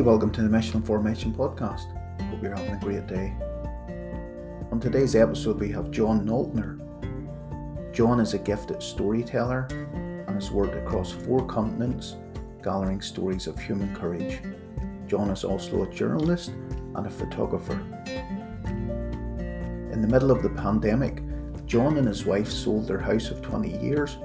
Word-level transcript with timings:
Hey, 0.00 0.06
welcome 0.06 0.30
to 0.30 0.40
the 0.40 0.48
Mission 0.48 0.80
Formation 0.80 1.30
podcast. 1.34 1.84
Hope 2.30 2.42
you're 2.42 2.56
having 2.56 2.72
a 2.72 2.80
great 2.80 3.06
day. 3.06 3.34
On 4.72 4.80
today's 4.80 5.14
episode, 5.14 5.60
we 5.60 5.70
have 5.72 5.90
John 5.90 6.24
Noltner. 6.26 6.80
John 7.92 8.18
is 8.18 8.32
a 8.32 8.38
gifted 8.38 8.82
storyteller 8.82 9.68
and 9.70 10.30
has 10.30 10.50
worked 10.50 10.74
across 10.74 11.12
four 11.12 11.44
continents, 11.44 12.16
gathering 12.62 13.02
stories 13.02 13.46
of 13.46 13.58
human 13.58 13.94
courage. 13.94 14.40
John 15.06 15.28
is 15.28 15.44
also 15.44 15.82
a 15.82 15.92
journalist 15.92 16.48
and 16.94 17.06
a 17.06 17.10
photographer. 17.10 17.78
In 19.92 20.00
the 20.00 20.08
middle 20.08 20.30
of 20.30 20.42
the 20.42 20.48
pandemic, 20.48 21.22
John 21.66 21.98
and 21.98 22.08
his 22.08 22.24
wife 22.24 22.48
sold 22.48 22.88
their 22.88 23.00
house 23.00 23.30
of 23.30 23.42
20 23.42 23.78
years, 23.82 24.16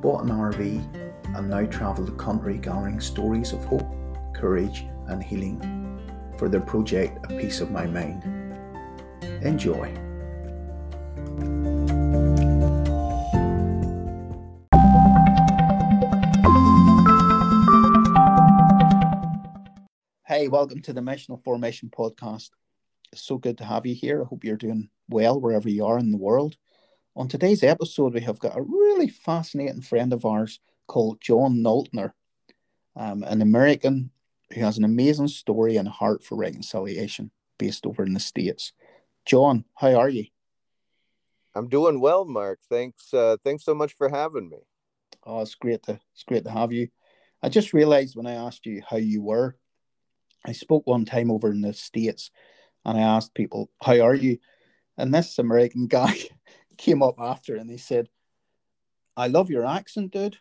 bought 0.00 0.22
an 0.22 0.30
RV, 0.30 1.36
and 1.36 1.50
now 1.50 1.66
travel 1.66 2.04
the 2.04 2.12
country 2.12 2.56
gathering 2.56 3.00
stories 3.00 3.52
of 3.52 3.64
hope, 3.64 3.92
courage, 4.32 4.86
and 5.08 5.22
healing 5.22 5.60
for 6.38 6.48
their 6.48 6.60
project 6.60 7.24
A 7.30 7.36
Peace 7.36 7.60
of 7.60 7.70
My 7.70 7.86
Mind. 7.86 8.22
Enjoy. 9.42 9.92
Hey, 20.26 20.48
welcome 20.48 20.82
to 20.82 20.92
the 20.92 21.00
Missional 21.00 21.42
Formation 21.44 21.90
podcast. 21.90 22.50
It's 23.12 23.22
so 23.22 23.38
good 23.38 23.58
to 23.58 23.64
have 23.64 23.86
you 23.86 23.94
here. 23.94 24.22
I 24.22 24.26
hope 24.26 24.42
you're 24.42 24.56
doing 24.56 24.88
well 25.08 25.40
wherever 25.40 25.68
you 25.68 25.84
are 25.84 25.98
in 25.98 26.10
the 26.10 26.18
world. 26.18 26.56
On 27.14 27.28
today's 27.28 27.62
episode, 27.62 28.14
we 28.14 28.20
have 28.22 28.40
got 28.40 28.58
a 28.58 28.62
really 28.62 29.08
fascinating 29.08 29.82
friend 29.82 30.12
of 30.12 30.24
ours 30.24 30.58
called 30.88 31.20
John 31.20 31.58
Noltner, 31.58 32.12
um, 32.96 33.22
an 33.22 33.42
American 33.42 34.10
who 34.54 34.60
has 34.60 34.78
an 34.78 34.84
amazing 34.84 35.28
story 35.28 35.76
and 35.76 35.88
a 35.88 35.90
heart 35.90 36.22
for 36.22 36.36
reconciliation 36.36 37.30
based 37.58 37.86
over 37.86 38.04
in 38.04 38.14
the 38.14 38.20
States. 38.20 38.72
John, 39.26 39.64
how 39.74 39.94
are 39.94 40.08
you? 40.08 40.26
I'm 41.54 41.68
doing 41.68 42.00
well, 42.00 42.24
Mark. 42.24 42.60
Thanks. 42.68 43.12
Uh, 43.12 43.36
thanks 43.44 43.64
so 43.64 43.74
much 43.74 43.92
for 43.92 44.08
having 44.08 44.48
me. 44.48 44.58
Oh, 45.24 45.40
it's 45.40 45.54
great 45.54 45.82
to 45.84 46.00
it's 46.12 46.24
great 46.24 46.44
to 46.44 46.50
have 46.50 46.72
you. 46.72 46.88
I 47.42 47.48
just 47.48 47.72
realized 47.72 48.16
when 48.16 48.26
I 48.26 48.34
asked 48.34 48.66
you 48.66 48.82
how 48.88 48.96
you 48.96 49.22
were, 49.22 49.56
I 50.46 50.52
spoke 50.52 50.86
one 50.86 51.04
time 51.04 51.30
over 51.30 51.50
in 51.50 51.60
the 51.60 51.72
States 51.72 52.30
and 52.84 52.98
I 52.98 53.02
asked 53.02 53.34
people, 53.34 53.70
How 53.82 54.00
are 54.00 54.14
you? 54.14 54.38
And 54.96 55.12
this 55.12 55.38
American 55.38 55.86
guy 55.88 56.16
came 56.76 57.02
up 57.02 57.16
after 57.18 57.56
and 57.56 57.70
he 57.70 57.78
said, 57.78 58.08
I 59.16 59.28
love 59.28 59.50
your 59.50 59.64
accent, 59.64 60.12
dude. 60.12 60.38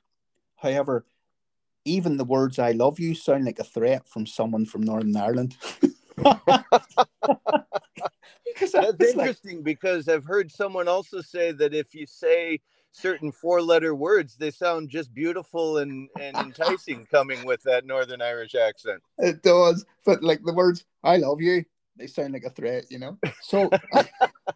However, 0.56 1.06
even 1.86 2.18
the 2.18 2.24
words 2.24 2.60
I 2.60 2.72
love 2.72 3.00
you 3.00 3.16
sound 3.16 3.46
like 3.46 3.60
a 3.60 3.64
threat 3.64 4.08
from 4.08 4.26
someone 4.26 4.66
from 4.66 4.82
Northern 4.82 5.16
Ireland. 5.16 5.56
That's 8.72 9.02
interesting 9.02 9.58
like, 9.58 9.64
because 9.64 10.08
I've 10.08 10.26
heard 10.26 10.52
someone 10.52 10.88
also 10.88 11.22
say 11.22 11.52
that 11.54 11.74
if 11.74 11.94
you 11.94 12.06
say 12.06 12.60
certain 12.92 13.32
four 13.32 13.62
letter 13.62 13.96
words, 13.96 14.36
they 14.38 14.52
sound 14.52 14.90
just 14.90 15.14
beautiful 15.14 15.80
and, 15.80 16.10
and 16.20 16.38
enticing 16.38 17.06
coming 17.06 17.46
with 17.46 17.62
that 17.64 17.86
Northern 17.86 18.22
Irish 18.22 18.56
accent. 18.56 19.02
It 19.18 19.44
does. 19.44 19.86
But 20.06 20.24
like 20.24 20.44
the 20.44 20.54
words 20.54 20.86
I 21.04 21.18
love 21.18 21.42
you, 21.42 21.66
they 21.98 22.08
sound 22.08 22.34
like 22.34 22.44
a 22.44 22.50
threat, 22.50 22.86
you 22.90 23.00
know? 23.00 23.18
So, 23.42 23.70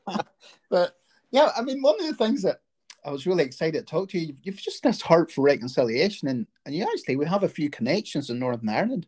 but 0.70 0.94
yeah, 1.32 1.52
I 1.58 1.62
mean, 1.62 1.82
one 1.82 2.00
of 2.00 2.08
the 2.08 2.16
things 2.16 2.44
that 2.44 2.62
I 3.08 3.12
was 3.12 3.26
really 3.26 3.46
excited 3.46 3.80
to 3.80 3.86
talk 3.86 4.10
to 4.10 4.20
you. 4.20 4.36
You've 4.44 4.58
just 4.58 4.84
this 4.84 5.02
heart 5.02 5.32
for 5.32 5.42
reconciliation, 5.42 6.28
and 6.28 6.46
and 6.66 6.76
you 6.76 6.84
actually 6.84 7.16
we 7.16 7.26
have 7.26 7.44
a 7.44 7.50
few 7.50 7.70
connections 7.70 8.30
in 8.30 8.38
Northern 8.38 8.68
Ireland. 8.68 9.08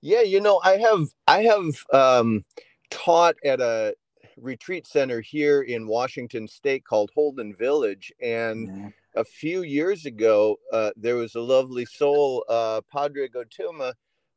Yeah, 0.00 0.22
you 0.22 0.40
know, 0.40 0.60
I 0.64 0.78
have 0.78 1.06
I 1.28 1.42
have 1.42 1.84
um, 1.92 2.44
taught 2.90 3.36
at 3.44 3.60
a 3.60 3.94
retreat 4.36 4.88
center 4.88 5.20
here 5.20 5.62
in 5.62 5.86
Washington 5.86 6.48
State 6.48 6.84
called 6.84 7.12
Holden 7.14 7.54
Village, 7.54 8.12
and 8.20 8.66
yeah. 8.66 9.20
a 9.20 9.24
few 9.24 9.62
years 9.62 10.04
ago, 10.04 10.56
uh, 10.72 10.90
there 10.96 11.14
was 11.16 11.36
a 11.36 11.40
lovely 11.40 11.84
soul, 11.84 12.44
uh, 12.48 12.80
Padraig 12.92 13.34
Ó 13.36 13.44
Tuama, 13.44 13.92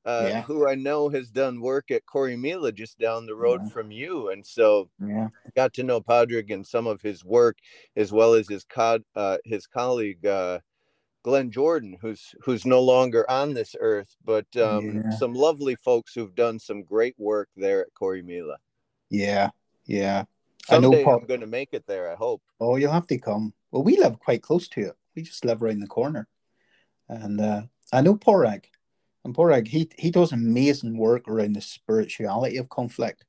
uh, 0.05 0.25
yeah. 0.27 0.41
who 0.41 0.67
I 0.67 0.75
know 0.75 1.09
has 1.09 1.29
done 1.29 1.61
work 1.61 1.91
at 1.91 2.05
Corrymeela 2.05 2.73
just 2.73 2.97
down 2.97 3.25
the 3.25 3.35
road 3.35 3.61
yeah. 3.63 3.69
from 3.69 3.91
you. 3.91 4.29
And 4.29 4.45
so 4.45 4.89
yeah. 4.99 5.27
got 5.55 5.73
to 5.73 5.83
know 5.83 6.01
Padraig 6.01 6.51
and 6.51 6.65
some 6.65 6.87
of 6.87 7.01
his 7.01 7.23
work, 7.23 7.57
as 7.95 8.11
well 8.11 8.33
as 8.33 8.47
his 8.47 8.63
co- 8.63 8.99
uh, 9.15 9.37
his 9.45 9.67
colleague 9.67 10.25
uh, 10.25 10.59
Glenn 11.23 11.51
Jordan, 11.51 11.97
who's 12.01 12.33
who's 12.41 12.65
no 12.65 12.81
longer 12.81 13.29
on 13.29 13.53
this 13.53 13.75
earth, 13.79 14.15
but 14.25 14.45
um, 14.57 15.11
some 15.19 15.33
lovely 15.33 15.75
folks 15.75 16.13
who've 16.13 16.33
done 16.33 16.57
some 16.57 16.83
great 16.83 17.15
work 17.17 17.49
there 17.55 17.81
at 17.81 17.93
Corrymeela. 17.93 18.55
Yeah, 19.09 19.49
yeah. 19.85 20.23
Someday 20.65 21.01
I 21.01 21.03
know 21.03 21.11
I'm 21.11 21.25
going 21.25 21.41
to 21.41 21.47
make 21.47 21.69
it 21.73 21.85
there. 21.85 22.11
I 22.11 22.15
hope. 22.15 22.41
Oh, 22.59 22.75
you'll 22.75 22.91
have 22.91 23.07
to 23.07 23.17
come. 23.19 23.53
Well, 23.71 23.83
we 23.83 23.97
live 23.97 24.19
quite 24.19 24.41
close 24.41 24.67
to 24.69 24.81
it. 24.81 24.95
We 25.15 25.21
just 25.21 25.45
live 25.45 25.61
around 25.61 25.79
the 25.79 25.87
corner, 25.87 26.27
and 27.07 27.39
uh, 27.39 27.61
I 27.93 28.01
know 28.01 28.15
Padraig. 28.15 28.67
And 29.23 29.35
Padraig, 29.35 29.67
he 29.67 29.89
he 29.97 30.11
does 30.11 30.31
amazing 30.31 30.97
work 30.97 31.27
around 31.27 31.53
the 31.53 31.61
spirituality 31.61 32.57
of 32.57 32.69
conflict. 32.69 33.25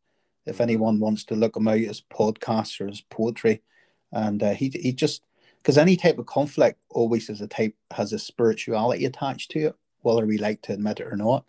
If 0.47 0.54
mm-hmm. 0.54 0.62
anyone 0.62 1.00
wants 1.00 1.25
to 1.25 1.34
look 1.36 1.56
him 1.56 1.69
out, 1.69 1.78
his 1.78 2.00
podcasts 2.00 2.80
or 2.80 2.86
his 2.86 3.03
poetry, 3.03 3.62
and 4.10 4.42
uh, 4.42 4.54
he 4.54 4.69
he 4.70 4.92
just 4.92 5.22
because 5.58 5.78
any 5.78 5.97
type 5.97 6.19
of 6.19 6.26
conflict 6.26 6.81
always 6.91 7.28
has 7.28 7.41
a 7.41 7.47
type 7.47 7.75
has 7.91 8.12
a 8.12 8.19
spirituality 8.19 9.04
attached 9.04 9.50
to 9.52 9.66
it, 9.66 9.75
whether 10.00 10.26
we 10.26 10.38
like 10.38 10.62
to 10.62 10.72
admit 10.72 11.00
it 11.00 11.06
or 11.06 11.16
not. 11.16 11.44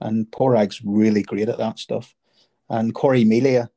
And 0.00 0.30
Padraig's 0.30 0.82
really 0.84 1.22
great 1.22 1.48
at 1.48 1.58
that 1.58 1.78
stuff. 1.80 2.14
And 2.70 2.94
Corrymeela, 2.94 3.68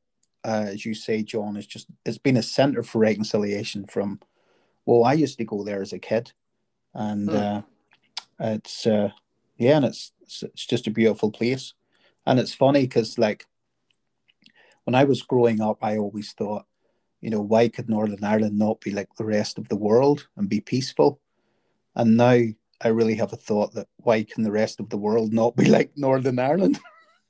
uh, 0.45 0.65
as 0.67 0.85
you 0.85 0.93
say, 0.93 1.23
John, 1.23 1.57
is 1.57 1.65
just 1.65 1.87
it's 2.05 2.19
been 2.19 2.37
a 2.37 2.43
center 2.43 2.83
for 2.83 2.99
reconciliation 2.99 3.85
from. 3.85 4.19
Well, 4.85 5.03
I 5.03 5.13
used 5.13 5.37
to 5.37 5.45
go 5.45 5.63
there 5.63 5.81
as 5.81 5.93
a 5.93 5.99
kid, 5.99 6.31
and 6.93 7.29
hmm. 7.29 7.35
uh, 7.35 7.61
it's 8.39 8.87
uh, 8.87 9.09
yeah, 9.61 9.77
and 9.77 9.85
it's 9.85 10.11
it's 10.21 10.65
just 10.65 10.87
a 10.87 10.91
beautiful 10.91 11.31
place, 11.31 11.75
and 12.25 12.39
it's 12.39 12.53
funny 12.53 12.81
because 12.81 13.19
like 13.19 13.45
when 14.85 14.95
I 14.95 15.03
was 15.03 15.21
growing 15.21 15.61
up, 15.61 15.83
I 15.83 15.97
always 15.97 16.33
thought, 16.33 16.65
you 17.21 17.29
know, 17.29 17.41
why 17.41 17.69
could 17.69 17.87
Northern 17.87 18.23
Ireland 18.23 18.57
not 18.57 18.81
be 18.81 18.89
like 18.89 19.09
the 19.17 19.25
rest 19.25 19.59
of 19.59 19.69
the 19.69 19.75
world 19.75 20.27
and 20.35 20.49
be 20.49 20.61
peaceful? 20.61 21.21
And 21.95 22.17
now 22.17 22.39
I 22.81 22.87
really 22.87 23.13
have 23.15 23.33
a 23.33 23.37
thought 23.37 23.75
that 23.75 23.87
why 23.97 24.23
can 24.23 24.41
the 24.41 24.51
rest 24.51 24.79
of 24.79 24.89
the 24.89 24.97
world 24.97 25.31
not 25.31 25.55
be 25.55 25.65
like 25.77 25.91
Northern 25.95 26.39
Ireland? 26.39 26.79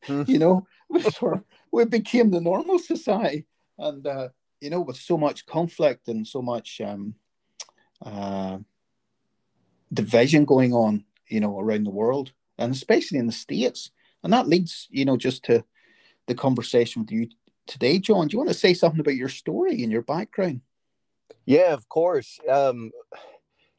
Hmm. 0.03 0.23
you 0.25 0.39
know, 0.39 0.65
we 0.89 1.01
sort 1.01 1.33
of, 1.33 1.43
we 1.69 1.83
became 1.83 2.31
the 2.31 2.39
normal 2.39 2.79
society, 2.79 3.45
and 3.77 4.07
uh, 4.07 4.29
you 4.61 4.69
know, 4.69 4.79
with 4.79 4.95
so 4.95 5.17
much 5.17 5.45
conflict 5.45 6.07
and 6.07 6.25
so 6.25 6.41
much 6.41 6.79
um, 6.79 7.13
uh, 8.05 8.59
division 9.93 10.45
going 10.45 10.73
on, 10.73 11.03
you 11.31 11.39
know, 11.39 11.59
around 11.59 11.85
the 11.85 11.91
world 11.91 12.33
and 12.57 12.73
especially 12.73 13.17
in 13.17 13.25
the 13.25 13.31
States. 13.31 13.91
And 14.23 14.33
that 14.33 14.47
leads, 14.47 14.87
you 14.91 15.05
know, 15.05 15.17
just 15.17 15.43
to 15.45 15.63
the 16.27 16.35
conversation 16.35 17.01
with 17.01 17.11
you 17.11 17.29
today, 17.65 17.97
John. 17.99 18.27
Do 18.27 18.35
you 18.35 18.37
want 18.37 18.49
to 18.49 18.55
say 18.55 18.73
something 18.73 18.99
about 18.99 19.15
your 19.15 19.29
story 19.29 19.81
and 19.83 19.91
your 19.91 20.03
background? 20.03 20.61
Yeah, 21.45 21.73
of 21.73 21.89
course. 21.89 22.39
Um, 22.47 22.91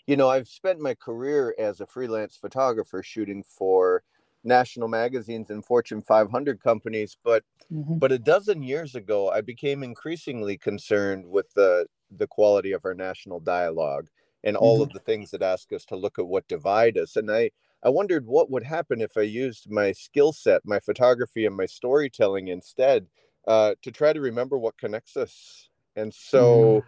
you 0.07 0.17
know, 0.17 0.29
I've 0.29 0.49
spent 0.49 0.81
my 0.81 0.95
career 0.95 1.55
as 1.59 1.81
a 1.81 1.87
freelance 1.87 2.37
photographer 2.37 3.03
shooting 3.03 3.45
for 3.45 4.03
national 4.45 4.89
magazines 4.89 5.51
and 5.51 5.65
Fortune 5.65 6.03
500 6.03 6.61
companies, 6.61 7.17
but 7.23 7.45
mm-hmm. 7.73 7.99
but 7.99 8.11
a 8.11 8.19
dozen 8.19 8.63
years 8.63 8.97
ago, 8.97 9.31
I 9.31 9.41
became 9.41 9.85
increasingly 9.85 10.59
concerned 10.59 11.25
with 11.25 11.53
the 11.55 11.87
the 12.11 12.27
quality 12.27 12.73
of 12.73 12.85
our 12.85 12.95
national 12.95 13.41
dialogue 13.41 14.09
and 14.45 14.57
all 14.57 14.77
mm-hmm. 14.77 14.83
of 14.85 14.93
the 14.93 15.01
things 15.01 15.31
that 15.31 15.43
ask 15.43 15.73
us 15.73 15.85
to 15.87 15.97
look 15.97 16.19
at 16.19 16.27
what 16.27 16.49
divide 16.49 16.99
us. 16.99 17.17
And 17.17 17.31
I, 17.31 17.51
I 17.83 17.89
wondered 17.89 18.27
what 18.27 18.51
would 18.51 18.65
happen 18.65 19.01
if 19.01 19.17
I 19.17 19.23
used 19.23 19.71
my 19.71 19.93
skill 19.93 20.33
set, 20.33 20.63
my 20.65 20.81
photography, 20.81 21.47
and 21.47 21.57
my 21.57 21.67
storytelling 21.67 22.49
instead 22.49 23.07
uh, 23.47 23.75
to 23.83 23.91
try 23.91 24.13
to 24.13 24.21
remember 24.21 24.59
what 24.59 24.79
connects 24.79 25.17
us. 25.17 25.69
And 25.97 26.13
so, 26.13 26.85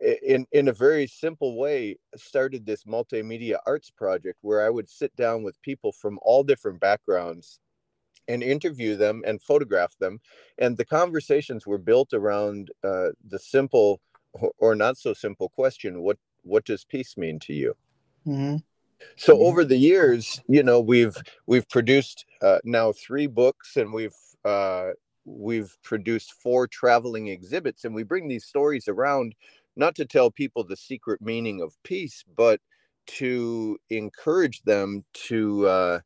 mm. 0.00 0.18
in 0.22 0.46
in 0.52 0.68
a 0.68 0.72
very 0.72 1.06
simple 1.06 1.58
way, 1.58 1.98
started 2.16 2.64
this 2.64 2.84
multimedia 2.84 3.58
arts 3.66 3.90
project 3.90 4.38
where 4.42 4.64
I 4.64 4.70
would 4.70 4.88
sit 4.88 5.14
down 5.16 5.42
with 5.42 5.60
people 5.62 5.92
from 5.92 6.18
all 6.22 6.44
different 6.44 6.80
backgrounds 6.80 7.58
and 8.28 8.42
interview 8.42 8.96
them 8.96 9.22
and 9.26 9.42
photograph 9.42 9.94
them. 9.98 10.20
And 10.58 10.76
the 10.76 10.84
conversations 10.84 11.66
were 11.66 11.78
built 11.78 12.12
around 12.12 12.70
uh, 12.82 13.08
the 13.28 13.38
simple 13.38 14.00
or 14.58 14.74
not 14.74 14.96
so 14.96 15.12
simple 15.12 15.48
question: 15.50 16.02
what 16.02 16.18
what 16.46 16.64
does 16.64 16.84
peace 16.84 17.16
mean 17.16 17.38
to 17.40 17.52
you? 17.52 17.76
Mm-hmm. 18.26 18.56
So 19.16 19.34
mm-hmm. 19.34 19.42
over 19.42 19.64
the 19.64 19.76
years, 19.76 20.40
you 20.48 20.62
know, 20.62 20.80
we've 20.80 21.16
we've 21.46 21.68
produced 21.68 22.24
uh, 22.42 22.58
now 22.64 22.92
three 22.92 23.26
books, 23.26 23.76
and 23.76 23.92
we've 23.92 24.16
uh, 24.44 24.90
we've 25.24 25.76
produced 25.82 26.32
four 26.42 26.66
traveling 26.66 27.28
exhibits, 27.28 27.84
and 27.84 27.94
we 27.94 28.02
bring 28.02 28.28
these 28.28 28.46
stories 28.46 28.88
around 28.88 29.34
not 29.76 29.94
to 29.96 30.06
tell 30.06 30.30
people 30.30 30.64
the 30.64 30.76
secret 30.76 31.20
meaning 31.20 31.60
of 31.60 31.76
peace, 31.82 32.24
but 32.36 32.60
to 33.06 33.78
encourage 33.90 34.62
them 34.62 35.04
to 35.12 35.66
uh, 35.66 36.00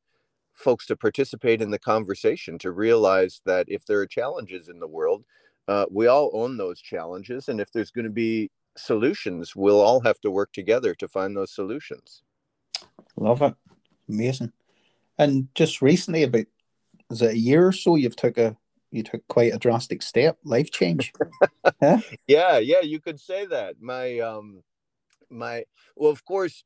folks 0.60 0.86
to 0.86 0.96
participate 0.96 1.62
in 1.62 1.70
the 1.70 1.78
conversation 1.78 2.58
to 2.58 2.70
realize 2.70 3.40
that 3.46 3.64
if 3.68 3.84
there 3.86 3.98
are 3.98 4.06
challenges 4.06 4.68
in 4.68 4.78
the 4.78 4.86
world 4.86 5.24
uh, 5.68 5.86
we 5.90 6.06
all 6.06 6.30
own 6.34 6.56
those 6.56 6.80
challenges 6.80 7.48
and 7.48 7.60
if 7.60 7.72
there's 7.72 7.90
going 7.90 8.04
to 8.04 8.10
be 8.10 8.50
solutions 8.76 9.54
we'll 9.56 9.80
all 9.80 10.00
have 10.00 10.20
to 10.20 10.30
work 10.30 10.52
together 10.52 10.94
to 10.94 11.08
find 11.08 11.36
those 11.36 11.52
solutions. 11.52 12.22
Love 13.16 13.42
it. 13.42 13.54
Amazing. 14.08 14.52
And 15.18 15.48
just 15.54 15.82
recently 15.82 16.22
about 16.22 16.46
is 17.10 17.22
it 17.22 17.32
a 17.32 17.38
year 17.38 17.66
or 17.66 17.72
so 17.72 17.96
you've 17.96 18.16
took 18.16 18.38
a 18.38 18.56
you 18.92 19.02
took 19.02 19.26
quite 19.28 19.54
a 19.54 19.58
drastic 19.58 20.02
step 20.02 20.38
life 20.44 20.70
change. 20.70 21.12
Yeah 21.82 22.00
yeah 22.26 22.58
yeah 22.58 22.80
you 22.80 23.00
could 23.00 23.20
say 23.20 23.46
that. 23.46 23.76
My 23.80 24.18
um 24.20 24.62
my 25.28 25.64
well 25.96 26.10
of 26.10 26.24
course 26.24 26.64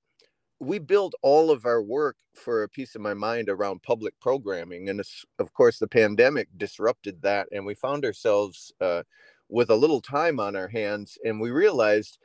we 0.60 0.78
build 0.78 1.14
all 1.22 1.50
of 1.50 1.66
our 1.66 1.82
work 1.82 2.16
for 2.34 2.62
a 2.62 2.68
peace 2.68 2.94
of 2.94 3.00
my 3.00 3.14
mind 3.14 3.48
around 3.48 3.82
public 3.82 4.14
programming 4.20 4.88
and 4.88 5.00
of 5.38 5.52
course 5.52 5.78
the 5.78 5.86
pandemic 5.86 6.48
disrupted 6.56 7.20
that 7.22 7.46
and 7.52 7.64
we 7.64 7.74
found 7.74 8.04
ourselves 8.04 8.72
uh, 8.80 9.02
with 9.48 9.70
a 9.70 9.76
little 9.76 10.00
time 10.00 10.40
on 10.40 10.56
our 10.56 10.68
hands 10.68 11.18
and 11.24 11.40
we 11.40 11.50
realized 11.50 12.18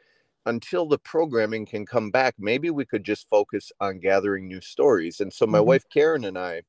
until 0.45 0.85
the 0.85 0.97
programming 0.99 1.65
can 1.65 1.85
come 1.85 2.09
back 2.11 2.33
maybe 2.37 2.69
we 2.69 2.85
could 2.85 3.03
just 3.03 3.27
focus 3.29 3.71
on 3.79 3.99
gathering 3.99 4.47
new 4.47 4.61
stories 4.61 5.19
and 5.19 5.31
so 5.31 5.45
my 5.45 5.57
mm-hmm. 5.57 5.67
wife 5.67 5.83
karen 5.91 6.25
and 6.25 6.37
i 6.37 6.61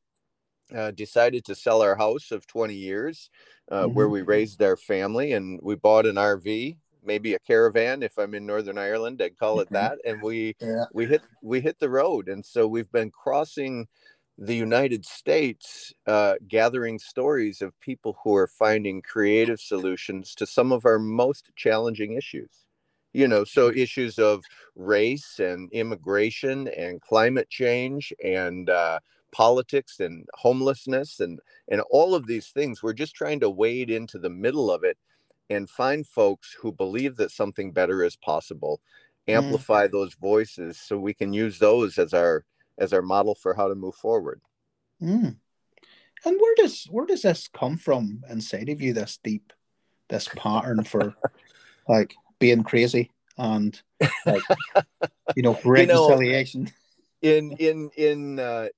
uh, 0.75 0.91
decided 0.93 1.45
to 1.45 1.55
sell 1.55 1.83
our 1.83 1.97
house 1.97 2.31
of 2.31 2.47
20 2.47 2.75
years 2.75 3.31
uh, 3.71 3.85
mm-hmm. 3.85 3.95
where 3.95 4.09
we 4.09 4.23
raised 4.23 4.63
our 4.63 4.77
family 4.77 5.33
and 5.33 5.59
we 5.63 5.75
bought 5.75 6.07
an 6.07 6.17
rv 6.17 6.77
maybe 7.03 7.35
a 7.35 7.39
caravan 7.41 8.03
if 8.03 8.19
i'm 8.19 8.35
in 8.35 8.45
northern 8.45 8.79
ireland 8.79 9.21
i'd 9.23 9.39
call 9.39 9.61
it 9.61 9.71
that 9.71 9.99
and 10.05 10.21
we 10.21 10.55
yeah. 10.61 10.85
we 10.93 11.07
hit 11.07 11.23
we 11.43 11.61
hit 11.61 11.79
the 11.79 11.89
road 11.89 12.29
and 12.29 12.45
so 12.45 12.67
we've 12.67 12.91
been 12.93 13.11
crossing 13.11 13.87
the 14.41 14.57
united 14.57 15.05
states 15.05 15.93
uh, 16.07 16.35
gathering 16.49 16.99
stories 16.99 17.61
of 17.61 17.79
people 17.81 18.17
who 18.25 18.35
are 18.35 18.49
finding 18.49 19.03
creative 19.03 19.61
solutions 19.61 20.35
to 20.35 20.47
some 20.47 20.73
of 20.73 20.87
our 20.87 20.99
most 20.99 21.51
challenging 21.57 22.15
issues 22.15 22.65
you 23.13 23.29
know 23.29 23.45
so 23.45 23.71
issues 23.71 24.19
of 24.19 24.43
race 24.77 25.39
and 25.39 25.71
immigration 25.73 26.69
and 26.69 27.01
climate 27.03 27.49
change 27.51 28.13
and 28.25 28.71
uh, 28.71 28.99
politics 29.33 30.01
and 30.01 30.27
homelessness 30.35 31.21
and 31.21 31.39
and 31.71 31.81
all 31.91 32.15
of 32.15 32.27
these 32.27 32.49
things 32.49 32.83
we're 32.83 32.93
just 32.93 33.15
trying 33.15 33.41
to 33.41 33.51
wade 33.51 33.91
into 33.91 34.19
the 34.19 34.31
middle 34.31 34.71
of 34.71 34.85
it 34.85 34.97
and 35.51 35.69
find 35.69 36.07
folks 36.07 36.57
who 36.61 36.73
believe 36.73 37.17
that 37.17 37.31
something 37.31 37.73
better 37.73 38.03
is 38.03 38.17
possible 38.17 38.81
mm. 39.29 39.35
amplify 39.35 39.87
mm. 39.87 39.91
those 39.93 40.15
voices 40.15 40.79
so 40.79 40.99
we 40.99 41.15
can 41.15 41.33
use 41.33 41.59
those 41.59 41.99
as 41.99 42.15
our 42.15 42.45
as 42.81 42.93
our 42.93 43.03
model 43.03 43.35
for 43.35 43.55
how 43.55 43.69
to 43.69 43.75
move 43.75 43.95
forward. 43.95 44.41
Mm. 45.03 45.37
and 46.27 46.41
where 46.41 46.55
does 46.57 46.85
where 46.91 47.07
does 47.07 47.23
this 47.23 47.49
come 47.49 47.79
from 47.79 48.23
inside 48.29 48.69
of 48.69 48.83
you 48.83 48.93
this 48.93 49.19
deep 49.25 49.53
this 50.11 50.29
pattern 50.37 50.85
for 50.85 51.15
like 51.89 52.15
being 52.39 52.63
crazy 52.63 53.11
and 53.39 53.81
like 54.27 54.43
you 55.37 55.43
know 55.43 55.59
reconciliation 55.65 56.71
you 57.23 57.41
know, 57.41 57.57
in 57.57 57.57
in 57.57 57.91
in 57.97 58.39
uh 58.39 58.69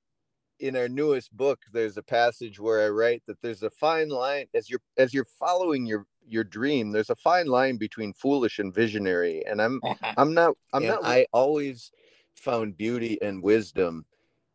in 0.60 0.76
our 0.76 0.88
newest 0.88 1.36
book 1.36 1.58
there's 1.72 1.96
a 1.96 2.02
passage 2.04 2.60
where 2.60 2.84
i 2.84 2.88
write 2.88 3.24
that 3.26 3.40
there's 3.42 3.64
a 3.64 3.70
fine 3.70 4.08
line 4.08 4.46
as 4.54 4.70
you're 4.70 4.82
as 4.96 5.12
you're 5.12 5.26
following 5.40 5.84
your 5.84 6.06
your 6.28 6.44
dream 6.44 6.92
there's 6.92 7.10
a 7.10 7.16
fine 7.16 7.46
line 7.46 7.76
between 7.76 8.12
foolish 8.12 8.58
and 8.58 8.74
visionary. 8.74 9.44
And 9.44 9.60
i'm 9.60 9.80
i'm 10.16 10.34
not 10.34 10.54
i'm 10.72 10.86
not 10.86 11.04
i 11.04 11.26
always 11.32 11.90
found 12.42 12.76
beauty 12.76 13.18
and 13.22 13.42
wisdom 13.42 14.04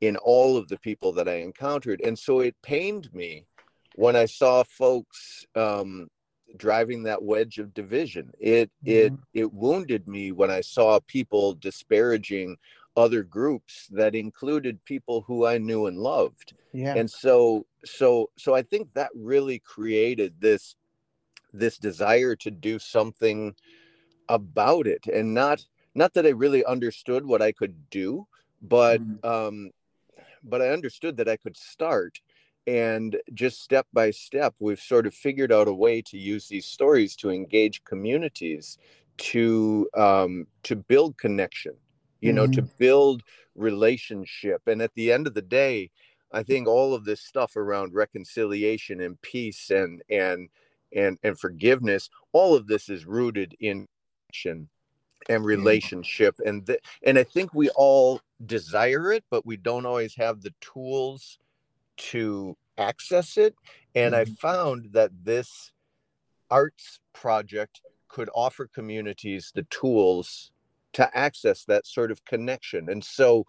in 0.01 0.16
all 0.18 0.57
of 0.57 0.68
the 0.68 0.78
people 0.80 1.12
that 1.13 1.28
i 1.28 1.36
encountered. 1.36 2.01
And 2.04 2.18
so 2.18 2.42
it 2.42 2.56
pained 2.62 3.13
me 3.13 3.45
when 3.95 4.16
i 4.16 4.25
saw 4.25 4.63
folks 4.63 5.45
um, 5.56 6.07
driving 6.57 7.04
that 7.04 7.22
wedge 7.22 7.57
of 7.57 7.74
division. 7.74 8.31
It 8.39 8.69
mm-hmm. 8.86 8.92
it 8.92 9.13
it 9.34 9.54
wounded 9.54 10.07
me 10.07 10.31
when 10.31 10.51
i 10.51 10.62
saw 10.62 11.00
people 11.07 11.54
disparaging 11.54 12.57
other 12.95 13.22
groups 13.22 13.88
that 13.92 14.16
included 14.16 14.83
people 14.86 15.22
who 15.22 15.45
i 15.45 15.57
knew 15.57 15.88
and 15.88 15.98
loved. 15.98 16.54
Yeah. 16.74 16.95
And 16.95 17.10
so 17.10 17.66
so 17.86 18.30
so 18.38 18.54
i 18.54 18.62
think 18.62 18.94
that 18.94 19.10
really 19.16 19.60
created 19.60 20.33
this 20.40 20.75
this 21.54 21.78
desire 21.78 22.36
to 22.36 22.51
do 22.51 22.78
something 22.78 23.56
about 24.30 24.88
it 24.88 25.06
and 25.07 25.33
not 25.33 25.66
not 25.98 26.14
that 26.14 26.26
i 26.26 26.30
really 26.30 26.64
understood 26.64 27.26
what 27.26 27.42
i 27.42 27.52
could 27.52 27.90
do 27.90 28.26
but 28.62 29.02
mm-hmm. 29.02 29.28
um 29.28 29.72
but 30.44 30.62
i 30.62 30.70
understood 30.70 31.18
that 31.18 31.28
i 31.28 31.36
could 31.36 31.58
start 31.58 32.22
and 32.68 33.18
just 33.34 33.62
step 33.62 33.88
by 33.94 34.12
step 34.12 34.54
we've 34.60 34.80
sort 34.80 35.08
of 35.08 35.14
figured 35.14 35.52
out 35.52 35.68
a 35.68 35.74
way 35.74 36.02
to 36.02 36.18
use 36.18 36.48
these 36.48 36.66
stories 36.66 37.16
to 37.16 37.30
engage 37.30 37.84
communities 37.84 38.78
to 39.18 39.90
um 39.96 40.46
to 40.64 40.76
build 40.76 41.18
connection 41.18 41.74
you 42.22 42.30
mm-hmm. 42.30 42.38
know 42.38 42.48
to 42.48 42.62
mm-hmm. 42.62 42.78
build 42.78 43.24
relationship 43.56 44.62
and 44.68 44.82
at 44.82 44.94
the 44.94 45.12
end 45.12 45.26
of 45.26 45.34
the 45.34 45.42
day 45.42 45.90
i 46.32 46.44
think 46.44 46.68
all 46.68 46.94
of 46.94 47.06
this 47.06 47.22
stuff 47.22 47.56
around 47.56 47.94
reconciliation 47.96 49.02
and 49.02 49.20
peace 49.22 49.72
and 49.72 50.04
and 50.10 50.50
and 50.94 51.18
and 51.24 51.40
forgiveness 51.40 52.10
all 52.34 52.54
of 52.54 52.68
this 52.68 52.88
is 52.88 53.06
rooted 53.06 53.56
in 53.60 53.88
action 54.30 54.70
and 55.30 55.46
relationship 55.46 56.36
and 56.46 56.66
the, 56.66 56.80
and 57.04 57.18
i 57.18 57.24
think 57.24 57.54
we 57.54 57.70
all 57.72 58.22
desire 58.46 59.12
it 59.12 59.24
but 59.30 59.46
we 59.46 59.58
don't 59.58 59.86
always 59.86 60.16
have 60.16 60.42
the 60.42 60.54
tools 60.62 61.40
to 61.98 62.56
access 62.78 63.38
it 63.38 63.56
and 63.96 64.14
mm-hmm. 64.14 64.32
i 64.32 64.36
found 64.40 64.90
that 64.92 65.12
this 65.24 65.72
arts 66.50 67.00
project 67.14 67.82
could 68.08 68.30
offer 68.36 68.68
communities 68.68 69.52
the 69.56 69.64
tools 69.64 70.52
to 70.94 71.18
access 71.18 71.66
that 71.66 71.86
sort 71.86 72.12
of 72.12 72.24
connection 72.26 72.90
and 72.90 73.04
so 73.04 73.46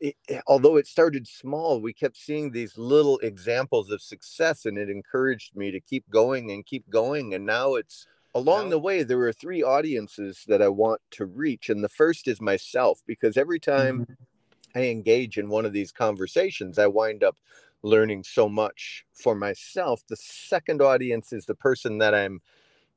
it, 0.00 0.16
although 0.46 0.76
it 0.76 0.86
started 0.86 1.26
small, 1.26 1.80
we 1.80 1.92
kept 1.92 2.16
seeing 2.16 2.50
these 2.50 2.76
little 2.76 3.18
examples 3.18 3.90
of 3.90 4.02
success, 4.02 4.66
and 4.66 4.76
it 4.76 4.90
encouraged 4.90 5.56
me 5.56 5.70
to 5.70 5.80
keep 5.80 6.08
going 6.10 6.50
and 6.50 6.66
keep 6.66 6.88
going. 6.90 7.34
And 7.34 7.46
now 7.46 7.74
it's 7.74 8.06
along 8.36 8.68
the 8.68 8.78
way, 8.78 9.02
there 9.02 9.20
are 9.22 9.32
three 9.32 9.62
audiences 9.62 10.44
that 10.46 10.60
I 10.60 10.68
want 10.68 11.00
to 11.12 11.24
reach. 11.24 11.70
And 11.70 11.82
the 11.82 11.88
first 11.88 12.28
is 12.28 12.40
myself, 12.40 13.00
because 13.06 13.36
every 13.36 13.58
time 13.58 14.02
mm-hmm. 14.02 14.78
I 14.78 14.84
engage 14.88 15.38
in 15.38 15.48
one 15.48 15.64
of 15.64 15.72
these 15.72 15.90
conversations, 15.90 16.78
I 16.78 16.86
wind 16.86 17.24
up 17.24 17.38
learning 17.82 18.24
so 18.24 18.48
much 18.48 19.06
for 19.14 19.34
myself. 19.34 20.02
The 20.06 20.16
second 20.16 20.82
audience 20.82 21.32
is 21.32 21.46
the 21.46 21.54
person 21.54 21.98
that 21.98 22.14
I'm 22.14 22.42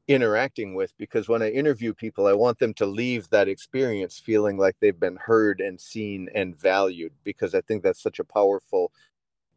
interacting 0.10 0.74
with 0.74 0.92
because 0.98 1.30
when 1.30 1.42
I 1.42 1.52
interview 1.52 1.94
people, 1.94 2.28
I 2.28 2.34
want 2.34 2.60
them 2.60 2.74
to 2.76 2.86
leave 2.86 3.30
that 3.30 3.48
experience 3.48 4.20
feeling 4.20 4.58
like 4.58 4.76
they've 4.80 5.00
been 5.00 5.18
heard 5.18 5.62
and 5.62 5.80
seen 5.80 6.28
and 6.34 6.60
valued 6.60 7.14
because 7.24 7.56
I 7.56 7.62
think 7.62 7.84
that's 7.84 8.02
such 8.02 8.20
a 8.20 8.24
powerful 8.24 8.92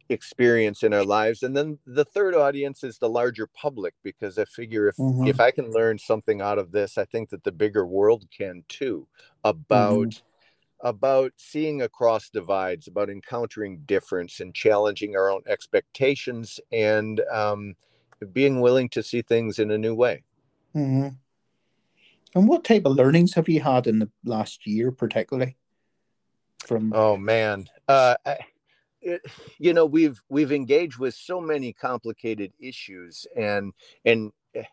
experience 0.09 0.83
in 0.83 0.93
our 0.93 1.03
lives. 1.03 1.43
And 1.43 1.55
then 1.55 1.79
the 1.85 2.05
third 2.05 2.35
audience 2.35 2.83
is 2.83 2.97
the 2.97 3.09
larger 3.09 3.47
public 3.47 3.93
because 4.03 4.37
I 4.37 4.45
figure 4.45 4.87
if 4.87 4.97
mm-hmm. 4.97 5.27
if 5.27 5.39
I 5.39 5.51
can 5.51 5.71
learn 5.71 5.97
something 5.97 6.41
out 6.41 6.57
of 6.57 6.71
this, 6.71 6.97
I 6.97 7.05
think 7.05 7.29
that 7.29 7.43
the 7.43 7.51
bigger 7.51 7.85
world 7.85 8.25
can 8.35 8.63
too 8.67 9.07
about 9.43 10.09
mm-hmm. 10.09 10.87
about 10.87 11.33
seeing 11.37 11.81
across 11.81 12.29
divides, 12.29 12.87
about 12.87 13.09
encountering 13.09 13.79
difference 13.85 14.39
and 14.39 14.53
challenging 14.53 15.15
our 15.15 15.29
own 15.29 15.41
expectations 15.47 16.59
and 16.71 17.21
um, 17.31 17.75
being 18.31 18.61
willing 18.61 18.89
to 18.89 19.03
see 19.03 19.21
things 19.21 19.59
in 19.59 19.71
a 19.71 19.77
new 19.77 19.95
way. 19.95 20.23
Mm-hmm. 20.75 21.09
And 22.35 22.47
what 22.47 22.63
type 22.63 22.85
of 22.85 22.95
learnings 22.95 23.33
have 23.35 23.47
you 23.47 23.61
had 23.61 23.87
in 23.87 23.99
the 23.99 24.09
last 24.25 24.65
year, 24.65 24.91
particularly? 24.91 25.55
From 26.65 26.93
oh 26.95 27.17
man, 27.17 27.67
uh, 27.87 28.15
I, 28.25 28.37
it, 29.03 29.21
you 29.59 29.73
know 29.73 29.85
we've 29.85 30.21
we've 30.29 30.51
engaged 30.51 30.97
with 30.97 31.13
so 31.13 31.39
many 31.39 31.73
complicated 31.73 32.53
issues, 32.59 33.25
and 33.35 33.73
and 34.05 34.31
eh, 34.55 34.63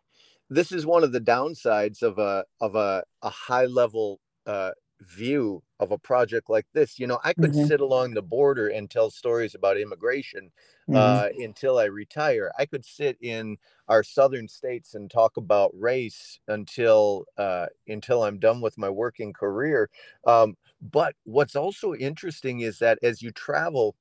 this 0.48 0.72
is 0.72 0.86
one 0.86 1.04
of 1.04 1.12
the 1.12 1.20
downsides 1.20 2.02
of 2.02 2.18
a 2.18 2.44
of 2.60 2.74
a, 2.74 3.02
a 3.22 3.30
high 3.30 3.66
level 3.66 4.20
uh, 4.46 4.70
view 5.00 5.62
of 5.78 5.92
a 5.92 5.98
project 5.98 6.50
like 6.50 6.66
this. 6.74 6.98
You 6.98 7.06
know, 7.06 7.18
I 7.24 7.32
could 7.32 7.52
mm-hmm. 7.52 7.66
sit 7.66 7.80
along 7.80 8.14
the 8.14 8.22
border 8.22 8.68
and 8.68 8.90
tell 8.90 9.10
stories 9.10 9.54
about 9.54 9.78
immigration 9.78 10.50
mm-hmm. 10.88 10.96
uh, 10.96 11.28
until 11.44 11.78
I 11.78 11.84
retire. 11.84 12.52
I 12.58 12.66
could 12.66 12.84
sit 12.84 13.16
in 13.20 13.56
our 13.88 14.02
southern 14.02 14.46
states 14.48 14.94
and 14.94 15.10
talk 15.10 15.36
about 15.36 15.72
race 15.74 16.38
until 16.48 17.24
uh, 17.38 17.66
until 17.88 18.22
I'm 18.22 18.38
done 18.38 18.60
with 18.60 18.78
my 18.78 18.90
working 18.90 19.32
career. 19.32 19.90
Um, 20.26 20.56
but 20.80 21.14
what's 21.24 21.56
also 21.56 21.94
interesting 21.94 22.60
is 22.60 22.78
that 22.78 22.98
as 23.02 23.22
you 23.22 23.30
travel 23.32 23.96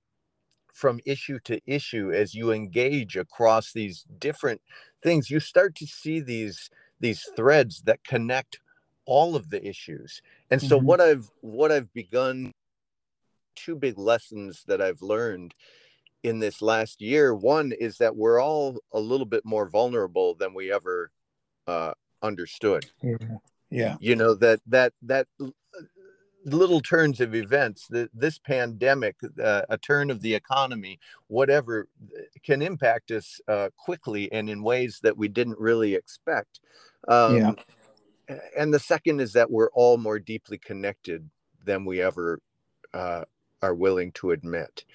from 0.73 0.99
issue 1.05 1.39
to 1.45 1.59
issue, 1.65 2.11
as 2.11 2.33
you 2.33 2.51
engage 2.51 3.17
across 3.17 3.73
these 3.73 4.05
different 4.19 4.61
things, 5.03 5.29
you 5.29 5.39
start 5.39 5.75
to 5.75 5.87
see 5.87 6.19
these 6.19 6.69
these 6.99 7.25
threads 7.35 7.81
that 7.83 8.03
connect 8.03 8.59
all 9.05 9.35
of 9.35 9.49
the 9.49 9.67
issues 9.67 10.21
and 10.51 10.61
so 10.61 10.77
mm-hmm. 10.77 10.85
what 10.85 11.01
i've 11.01 11.31
what 11.41 11.71
i've 11.71 11.91
begun 11.93 12.53
two 13.55 13.75
big 13.75 13.97
lessons 13.97 14.63
that 14.67 14.81
i've 14.81 15.01
learned 15.01 15.55
in 16.23 16.39
this 16.39 16.61
last 16.61 17.01
year. 17.01 17.33
One 17.33 17.71
is 17.71 17.97
that 17.97 18.15
we're 18.15 18.41
all 18.41 18.77
a 18.91 18.99
little 18.99 19.25
bit 19.25 19.45
more 19.45 19.69
vulnerable 19.69 20.35
than 20.35 20.53
we 20.53 20.71
ever 20.71 21.11
uh, 21.67 21.93
understood. 22.21 22.85
Yeah. 23.01 23.17
yeah. 23.69 23.97
You 23.99 24.15
know 24.15 24.35
that 24.35 24.59
that 24.67 24.93
that 25.03 25.27
little 26.45 26.81
turns 26.81 27.19
of 27.19 27.35
events, 27.35 27.87
that 27.87 28.09
this 28.13 28.39
pandemic, 28.39 29.15
uh, 29.43 29.63
a 29.69 29.77
turn 29.77 30.09
of 30.09 30.21
the 30.21 30.33
economy, 30.33 30.99
whatever, 31.27 31.87
can 32.43 32.61
impact 32.61 33.11
us 33.11 33.41
uh, 33.47 33.69
quickly 33.77 34.31
and 34.31 34.49
in 34.49 34.63
ways 34.63 34.99
that 35.03 35.17
we 35.17 35.27
didn't 35.27 35.59
really 35.59 35.95
expect. 35.95 36.59
Um, 37.07 37.37
yeah. 37.37 37.51
And 38.57 38.73
the 38.73 38.79
second 38.79 39.21
is 39.21 39.33
that 39.33 39.49
we're 39.49 39.71
all 39.71 39.97
more 39.97 40.19
deeply 40.19 40.57
connected 40.57 41.29
than 41.65 41.83
we 41.83 42.01
ever 42.01 42.39
uh, 42.93 43.23
are 43.61 43.73
willing 43.73 44.11
to 44.13 44.31
admit. 44.31 44.85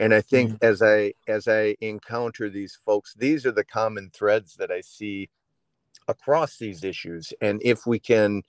And 0.00 0.14
I 0.14 0.20
think 0.20 0.52
mm-hmm. 0.52 0.64
as 0.64 0.82
I 0.82 1.12
as 1.28 1.48
I 1.48 1.76
encounter 1.80 2.48
these 2.48 2.78
folks, 2.84 3.14
these 3.14 3.46
are 3.46 3.52
the 3.52 3.64
common 3.64 4.10
threads 4.12 4.56
that 4.56 4.70
I 4.70 4.80
see 4.80 5.28
across 6.08 6.56
these 6.56 6.82
issues. 6.82 7.32
And 7.40 7.60
if 7.62 7.86
we 7.86 7.98
can 7.98 8.42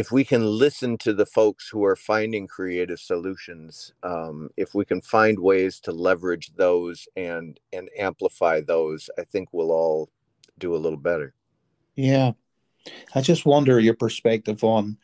if 0.00 0.10
we 0.10 0.24
can 0.24 0.46
listen 0.46 0.96
to 0.96 1.12
the 1.12 1.26
folks 1.26 1.68
who 1.68 1.84
are 1.84 1.94
finding 1.94 2.46
creative 2.46 2.98
solutions, 2.98 3.92
um, 4.02 4.48
if 4.56 4.74
we 4.74 4.82
can 4.82 5.02
find 5.02 5.38
ways 5.38 5.78
to 5.78 5.92
leverage 5.92 6.54
those 6.54 7.06
and 7.16 7.60
and 7.74 7.90
amplify 7.98 8.62
those, 8.62 9.10
I 9.18 9.24
think 9.24 9.50
we'll 9.52 9.70
all 9.70 10.08
do 10.58 10.74
a 10.74 10.82
little 10.84 10.98
better. 10.98 11.34
Yeah, 11.96 12.32
I 13.14 13.20
just 13.20 13.44
wonder 13.44 13.78
your 13.78 13.92
perspective 13.92 14.64
on, 14.64 14.96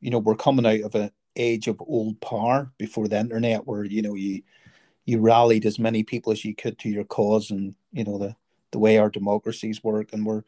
you 0.00 0.10
know, 0.10 0.18
we're 0.18 0.34
coming 0.34 0.64
out 0.64 0.80
of 0.80 0.94
an 0.94 1.10
age 1.36 1.68
of 1.68 1.82
old 1.86 2.18
power 2.22 2.72
before 2.78 3.06
the 3.06 3.20
internet, 3.20 3.66
where 3.66 3.84
you 3.84 4.00
know 4.00 4.14
you 4.14 4.40
you 5.04 5.20
rallied 5.20 5.66
as 5.66 5.78
many 5.78 6.04
people 6.04 6.32
as 6.32 6.42
you 6.42 6.54
could 6.54 6.78
to 6.78 6.88
your 6.88 7.04
cause, 7.04 7.50
and 7.50 7.74
you 7.92 8.04
know 8.04 8.16
the 8.16 8.34
the 8.70 8.78
way 8.78 8.96
our 8.96 9.10
democracies 9.10 9.84
work, 9.84 10.14
and 10.14 10.24
we're 10.24 10.44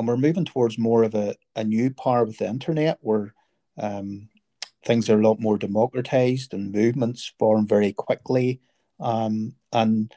and 0.00 0.08
we're 0.08 0.16
moving 0.16 0.44
towards 0.44 0.78
more 0.78 1.04
of 1.04 1.14
a, 1.14 1.36
a 1.56 1.64
new 1.64 1.90
power 1.90 2.24
with 2.24 2.38
the 2.38 2.48
internet 2.48 2.98
where 3.00 3.34
um, 3.78 4.28
things 4.84 5.08
are 5.08 5.20
a 5.20 5.22
lot 5.22 5.40
more 5.40 5.58
democratized 5.58 6.52
and 6.52 6.72
movements 6.72 7.32
form 7.38 7.66
very 7.66 7.92
quickly. 7.92 8.60
Um, 8.98 9.54
and 9.72 10.12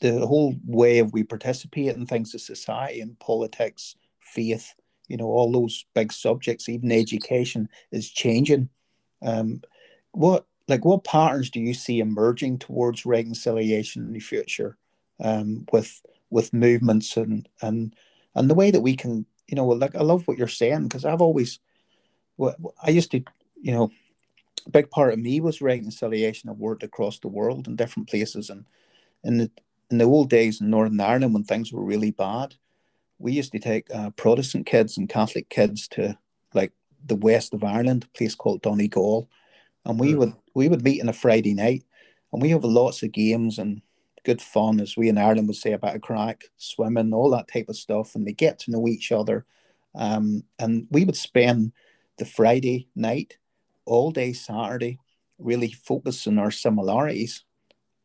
the 0.00 0.26
whole 0.26 0.54
way 0.64 0.98
of 0.98 1.12
we 1.12 1.22
participate 1.22 1.94
in 1.94 2.06
things 2.06 2.34
of 2.34 2.40
society 2.40 3.00
and 3.00 3.18
politics 3.18 3.96
faith 4.20 4.74
you 5.08 5.16
know 5.16 5.26
all 5.26 5.52
those 5.52 5.84
big 5.94 6.12
subjects 6.12 6.68
even 6.68 6.92
education 6.92 7.68
is 7.90 8.10
changing. 8.10 8.68
Um, 9.22 9.62
what 10.12 10.46
like 10.68 10.84
what 10.84 11.04
patterns 11.04 11.50
do 11.50 11.60
you 11.60 11.74
see 11.74 12.00
emerging 12.00 12.58
towards 12.58 13.06
reconciliation 13.06 14.06
in 14.06 14.12
the 14.12 14.20
future 14.20 14.76
um, 15.20 15.66
with 15.72 16.00
with 16.30 16.52
movements 16.52 17.16
and 17.16 17.48
and 17.62 17.94
and 18.34 18.50
the 18.50 18.54
way 18.54 18.70
that 18.70 18.80
we 18.80 18.96
can 18.96 19.26
you 19.46 19.56
know 19.56 19.66
like 19.66 19.94
i 19.94 20.02
love 20.02 20.26
what 20.26 20.38
you're 20.38 20.48
saying 20.48 20.84
because 20.84 21.04
i've 21.04 21.20
always 21.20 21.58
well, 22.36 22.54
i 22.82 22.90
used 22.90 23.10
to 23.10 23.22
you 23.60 23.72
know 23.72 23.90
a 24.66 24.70
big 24.70 24.90
part 24.90 25.12
of 25.12 25.18
me 25.18 25.40
was 25.40 25.60
reconciliation 25.60 26.48
i've 26.48 26.56
worked 26.56 26.82
across 26.82 27.18
the 27.18 27.28
world 27.28 27.66
in 27.66 27.76
different 27.76 28.08
places 28.08 28.50
and 28.50 28.64
in 29.22 29.38
the 29.38 29.50
in 29.90 29.98
the 29.98 30.04
old 30.04 30.30
days 30.30 30.60
in 30.60 30.70
northern 30.70 31.00
ireland 31.00 31.34
when 31.34 31.44
things 31.44 31.72
were 31.72 31.84
really 31.84 32.10
bad 32.10 32.54
we 33.18 33.32
used 33.32 33.52
to 33.52 33.58
take 33.58 33.86
uh, 33.94 34.10
protestant 34.10 34.66
kids 34.66 34.96
and 34.96 35.08
catholic 35.08 35.48
kids 35.48 35.88
to 35.88 36.16
like 36.54 36.72
the 37.06 37.16
west 37.16 37.54
of 37.54 37.64
ireland 37.64 38.04
a 38.04 38.18
place 38.18 38.34
called 38.34 38.62
donegal 38.62 39.28
and 39.84 40.00
we 40.00 40.12
mm. 40.12 40.18
would 40.18 40.32
we 40.54 40.68
would 40.68 40.84
meet 40.84 41.02
on 41.02 41.08
a 41.08 41.12
friday 41.12 41.54
night 41.54 41.84
and 42.32 42.42
we 42.42 42.50
have 42.50 42.64
lots 42.64 43.02
of 43.02 43.12
games 43.12 43.58
and 43.58 43.82
good 44.24 44.42
fun, 44.42 44.80
as 44.80 44.96
we 44.96 45.08
in 45.08 45.18
Ireland 45.18 45.46
would 45.48 45.56
say, 45.56 45.72
about 45.72 45.96
a 45.96 46.00
craic, 46.00 46.50
swimming, 46.56 47.12
all 47.12 47.30
that 47.30 47.48
type 47.48 47.68
of 47.68 47.76
stuff, 47.76 48.14
and 48.14 48.26
they 48.26 48.32
get 48.32 48.58
to 48.60 48.70
know 48.70 48.88
each 48.88 49.12
other. 49.12 49.44
Um, 49.94 50.44
and 50.58 50.86
we 50.90 51.04
would 51.04 51.16
spend 51.16 51.72
the 52.18 52.24
Friday 52.24 52.88
night, 52.96 53.38
all 53.84 54.10
day 54.10 54.32
Saturday, 54.32 54.98
really 55.38 55.70
focusing 55.70 56.38
our 56.38 56.50
similarities. 56.50 57.44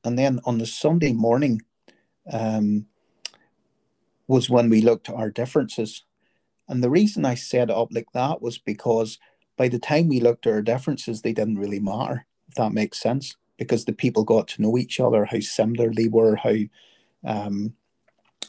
And 0.03 0.17
then 0.17 0.39
on 0.45 0.57
the 0.57 0.65
Sunday 0.65 1.13
morning 1.13 1.61
um, 2.31 2.85
was 4.27 4.49
when 4.49 4.69
we 4.69 4.81
looked 4.81 5.09
at 5.09 5.15
our 5.15 5.29
differences. 5.29 6.03
And 6.67 6.83
the 6.83 6.89
reason 6.89 7.25
I 7.25 7.35
set 7.35 7.69
it 7.69 7.75
up 7.75 7.89
like 7.91 8.11
that 8.13 8.41
was 8.41 8.57
because 8.57 9.17
by 9.57 9.67
the 9.67 9.79
time 9.79 10.07
we 10.07 10.19
looked 10.19 10.45
at 10.45 10.53
our 10.53 10.61
differences, 10.61 11.21
they 11.21 11.33
didn't 11.33 11.59
really 11.59 11.79
matter, 11.79 12.25
if 12.47 12.55
that 12.55 12.73
makes 12.73 12.99
sense 12.99 13.35
because 13.59 13.85
the 13.85 13.93
people 13.93 14.23
got 14.23 14.47
to 14.47 14.61
know 14.61 14.77
each 14.77 14.99
other, 14.99 15.25
how 15.25 15.41
similar 15.41 15.93
they 15.93 16.07
were, 16.07 16.37
how 16.37 16.55
um, 17.25 17.73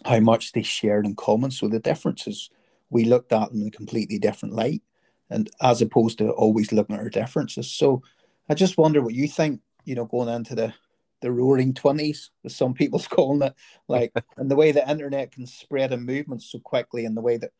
how 0.07 0.21
much 0.21 0.53
they 0.53 0.63
shared 0.63 1.05
in 1.05 1.17
common. 1.17 1.51
So 1.51 1.69
the 1.69 1.81
differences 1.81 2.49
we 2.89 3.05
looked 3.05 3.33
at 3.33 3.51
them 3.51 3.61
in 3.61 3.69
a 3.69 3.73
completely 3.73 4.19
different 4.19 4.55
light, 4.55 4.83
and 5.29 5.51
as 5.61 5.83
opposed 5.83 6.19
to 6.19 6.31
always 6.31 6.73
looking 6.73 6.97
at 6.97 7.03
our 7.03 7.11
differences. 7.11 7.71
So 7.71 8.03
I 8.49 8.55
just 8.55 8.79
wonder 8.79 9.03
what 9.03 9.15
you 9.15 9.29
think. 9.29 9.61
You 9.85 9.97
know, 9.97 10.05
going 10.05 10.29
into 10.29 10.55
the 10.55 10.73
the 11.21 11.33
roaring 11.33 11.75
twenties, 11.75 12.31
as 12.45 12.55
some 12.55 12.73
people's 12.73 13.09
calling 13.09 13.43
it, 13.43 13.55
like, 13.89 14.13
and 14.37 14.51
the 14.51 14.57
way 14.57 14.73
the 14.73 14.89
internet 14.89 15.33
can 15.33 15.47
spread 15.47 15.93
a 15.93 15.97
movement 15.99 16.43
so 16.43 16.61
quickly, 16.61 17.05
and 17.05 17.17
the 17.17 17.21
way 17.21 17.37
that 17.37 17.51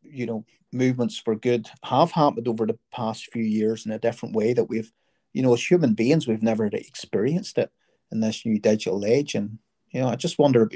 you 0.00 0.26
know 0.26 0.44
movements 0.72 1.18
for 1.18 1.34
good 1.34 1.68
have 1.82 2.12
happened 2.12 2.46
over 2.46 2.66
the 2.66 2.78
past 2.92 3.32
few 3.32 3.42
years 3.42 3.84
in 3.84 3.92
a 3.92 3.98
different 3.98 4.34
way 4.34 4.52
that 4.52 4.64
we've 4.64 4.92
you 5.34 5.42
know, 5.42 5.52
as 5.52 5.70
human 5.70 5.92
beings, 5.92 6.26
we've 6.26 6.42
never 6.42 6.64
experienced 6.66 7.58
it 7.58 7.70
in 8.10 8.20
this 8.20 8.46
new 8.46 8.58
digital 8.58 9.04
age. 9.04 9.34
And, 9.34 9.58
you 9.90 10.00
know, 10.00 10.08
I 10.08 10.16
just 10.16 10.38
wonder, 10.38 10.70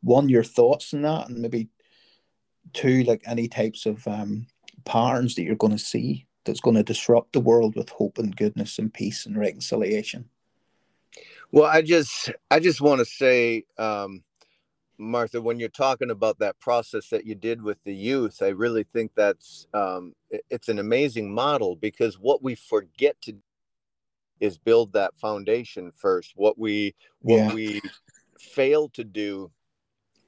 one, 0.00 0.30
your 0.30 0.44
thoughts 0.44 0.94
on 0.94 1.02
that, 1.02 1.28
and 1.28 1.42
maybe 1.42 1.68
two, 2.72 3.02
like 3.02 3.22
any 3.26 3.48
types 3.48 3.84
of 3.84 4.06
um, 4.08 4.46
patterns 4.84 5.34
that 5.34 5.42
you're 5.42 5.56
going 5.56 5.76
to 5.76 5.78
see 5.78 6.26
that's 6.44 6.60
going 6.60 6.76
to 6.76 6.82
disrupt 6.82 7.32
the 7.32 7.40
world 7.40 7.74
with 7.74 7.88
hope 7.88 8.18
and 8.18 8.36
goodness 8.36 8.78
and 8.78 8.94
peace 8.94 9.26
and 9.26 9.36
reconciliation. 9.36 10.30
Well, 11.50 11.64
I 11.64 11.82
just, 11.82 12.30
I 12.50 12.60
just 12.60 12.80
want 12.80 13.00
to 13.00 13.04
say, 13.04 13.64
um, 13.78 14.22
Martha, 14.96 15.42
when 15.42 15.58
you're 15.58 15.68
talking 15.68 16.10
about 16.10 16.38
that 16.38 16.60
process 16.60 17.08
that 17.08 17.26
you 17.26 17.34
did 17.34 17.62
with 17.62 17.78
the 17.84 17.94
youth, 17.94 18.42
I 18.42 18.48
really 18.48 18.84
think 18.84 19.12
that's 19.16 19.66
um, 19.74 20.14
it's 20.50 20.68
an 20.68 20.78
amazing 20.78 21.34
model 21.34 21.74
because 21.74 22.18
what 22.18 22.42
we 22.42 22.54
forget 22.54 23.20
to 23.22 23.34
is 24.40 24.58
build 24.58 24.92
that 24.92 25.16
foundation 25.16 25.90
first. 25.90 26.32
What 26.36 26.58
we 26.58 26.94
what 27.20 27.36
yeah. 27.36 27.54
we 27.54 27.80
fail 28.38 28.88
to 28.90 29.04
do 29.04 29.50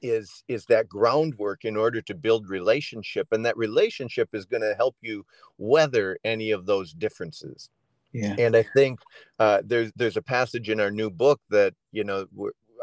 is 0.01 0.43
is 0.47 0.65
that 0.65 0.87
groundwork 0.87 1.65
in 1.65 1.75
order 1.75 2.01
to 2.01 2.15
build 2.15 2.49
relationship 2.49 3.27
and 3.31 3.45
that 3.45 3.57
relationship 3.57 4.29
is 4.33 4.45
going 4.45 4.61
to 4.61 4.75
help 4.75 4.95
you 5.01 5.25
weather 5.57 6.17
any 6.23 6.51
of 6.51 6.65
those 6.65 6.93
differences. 6.93 7.69
Yeah. 8.13 8.35
And 8.39 8.55
i 8.55 8.63
think 8.63 8.99
uh, 9.39 9.61
there's 9.65 9.91
there's 9.95 10.17
a 10.17 10.21
passage 10.21 10.69
in 10.69 10.79
our 10.79 10.91
new 10.91 11.09
book 11.09 11.41
that 11.49 11.73
you 11.91 12.03
know 12.03 12.25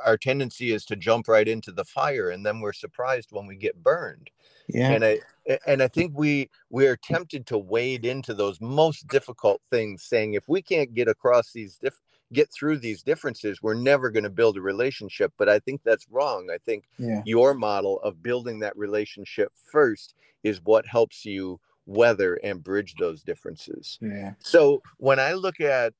our 0.05 0.17
tendency 0.17 0.73
is 0.73 0.85
to 0.87 0.97
jump 0.97 1.29
right 1.29 1.49
into 1.49 1.73
the 1.73 1.85
fire 1.85 2.31
and 2.31 2.45
then 2.45 2.61
we're 2.61 2.73
surprised 2.73 3.29
when 3.31 3.47
we 3.47 3.57
get 3.57 3.83
burned. 3.83 4.31
Yeah. 4.69 4.91
And 4.91 5.05
i 5.05 5.19
and 5.67 5.83
i 5.83 5.89
think 5.89 6.13
we 6.17 6.49
we 6.71 6.87
are 6.87 6.97
tempted 6.97 7.47
to 7.47 7.59
wade 7.59 8.07
into 8.07 8.33
those 8.33 8.61
most 8.63 9.07
difficult 9.09 9.61
things 9.69 10.03
saying 10.03 10.33
if 10.35 10.49
we 10.49 10.63
can't 10.63 10.95
get 10.95 11.07
across 11.07 11.53
these 11.53 11.77
diff 11.77 12.01
get 12.33 12.51
through 12.51 12.79
these 12.79 13.03
differences 13.03 13.61
we're 13.61 13.75
never 13.75 14.11
going 14.11 14.25
to 14.25 14.31
build 14.31 14.57
a 14.57 14.63
relationship. 14.63 15.33
But 15.37 15.49
i 15.49 15.59
think 15.59 15.83
that's 15.85 16.07
wrong. 16.11 16.49
I 16.53 16.59
think 16.65 16.85
yeah. 16.99 17.23
your 17.27 17.55
model 17.55 18.01
of 18.01 18.23
building 18.23 18.61
that 18.61 18.77
relationship 18.77 19.53
first 19.71 20.15
is 20.43 20.61
what 20.65 20.87
helps 20.87 21.25
you 21.25 21.61
weather 21.87 22.37
and 22.43 22.65
bridge 22.65 22.95
those 22.99 23.23
differences. 23.23 23.99
Yeah. 24.01 24.33
So 24.41 24.83
when 24.97 25.21
i 25.21 25.35
look 25.35 25.61
at 25.61 25.93